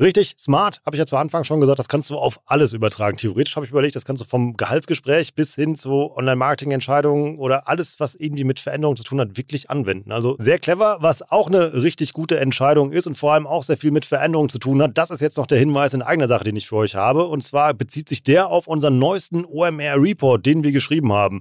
[0.00, 3.16] Richtig smart, habe ich ja zu Anfang schon gesagt, das kannst du auf alles übertragen.
[3.16, 7.98] Theoretisch habe ich überlegt, das kannst du vom Gehaltsgespräch bis hin zu Online-Marketing-Entscheidungen oder alles,
[8.00, 10.10] was irgendwie mit Veränderungen zu tun hat, wirklich anwenden.
[10.12, 13.78] Also sehr clever, was auch eine richtig gute Entscheidung ist und vor allem auch sehr
[13.78, 14.98] viel mit Veränderungen zu tun hat.
[14.98, 17.24] Das ist jetzt noch der Hinweis in eigener Sache, den ich für euch habe.
[17.24, 21.40] Und zwar bezieht sich der auf unseren neuesten OMR-Report, den wir geschrieben haben.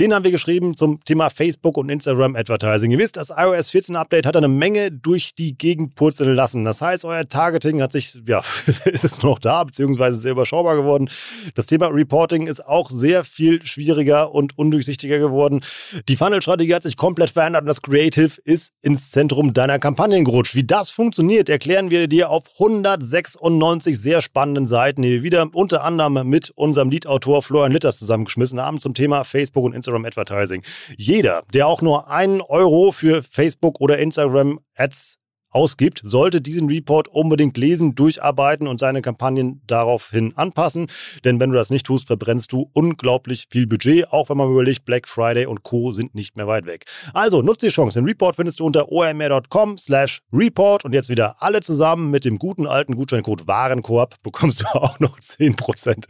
[0.00, 2.90] Den haben wir geschrieben zum Thema Facebook und Instagram Advertising.
[2.90, 6.64] Ihr wisst, das iOS 14 Update hat eine Menge durch die Gegend purzeln lassen.
[6.64, 8.42] Das heißt, euer Targeting hat sich, ja,
[8.86, 11.08] ist es noch da, beziehungsweise sehr überschaubar geworden.
[11.54, 15.60] Das Thema Reporting ist auch sehr viel schwieriger und undurchsichtiger geworden.
[16.08, 20.56] Die Funnel-Strategie hat sich komplett verändert und das Creative ist ins Zentrum deiner Kampagnen gerutscht.
[20.56, 25.84] Wie das funktioniert, erklären wir dir auf 196 sehr spannenden Seiten, die wir wieder unter
[25.84, 30.04] anderem mit unserem Lead-Autor Florian Litters zusammengeschmissen haben zum Thema Facebook und Instagram.
[30.04, 30.62] Advertising.
[30.96, 35.18] Jeder, der auch nur einen Euro für Facebook oder Instagram Ads
[35.50, 40.88] ausgibt, sollte diesen Report unbedingt lesen, durcharbeiten und seine Kampagnen daraufhin anpassen.
[41.24, 44.84] Denn wenn du das nicht tust, verbrennst du unglaublich viel Budget, auch wenn man überlegt,
[44.84, 45.92] Black Friday und Co.
[45.92, 46.86] sind nicht mehr weit weg.
[47.12, 48.00] Also nutzt die Chance.
[48.00, 52.38] Den Report findest du unter omr.com slash report und jetzt wieder alle zusammen mit dem
[52.38, 56.06] guten alten Gutscheincode Warenkorb bekommst du auch noch 10%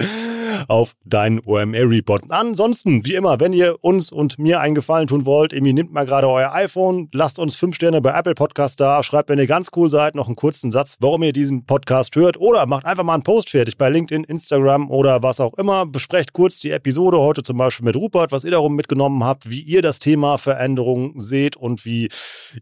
[0.69, 2.25] auf deinen OMR-Report.
[2.29, 6.05] Ansonsten, wie immer, wenn ihr uns und mir einen Gefallen tun wollt, irgendwie nehmt mal
[6.05, 9.69] gerade euer iPhone, lasst uns 5 Sterne bei Apple Podcast da, schreibt wenn ihr ganz
[9.77, 12.39] cool seid, noch einen kurzen Satz, warum ihr diesen Podcast hört.
[12.39, 15.87] Oder macht einfach mal einen Post fertig bei LinkedIn, Instagram oder was auch immer.
[15.87, 19.61] Besprecht kurz die Episode heute zum Beispiel mit Rupert, was ihr darum mitgenommen habt, wie
[19.61, 22.09] ihr das Thema Veränderung seht und wie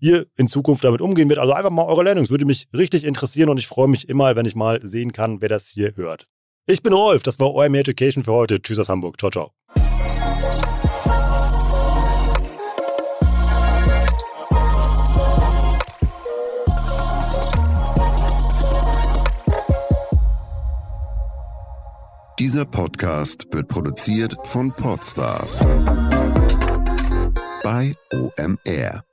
[0.01, 1.39] ihr in Zukunft damit umgehen wird.
[1.39, 2.31] Also einfach mal eure Learnings.
[2.31, 5.49] Würde mich richtig interessieren und ich freue mich immer, wenn ich mal sehen kann, wer
[5.49, 6.29] das hier hört.
[6.67, 8.63] Ich bin Rolf, das war OMR Education für heute.
[8.63, 9.19] Tschüss aus Hamburg.
[9.19, 9.53] Ciao, ciao.
[22.39, 25.61] Dieser Podcast wird produziert von Podstars
[27.63, 29.05] bei OMR.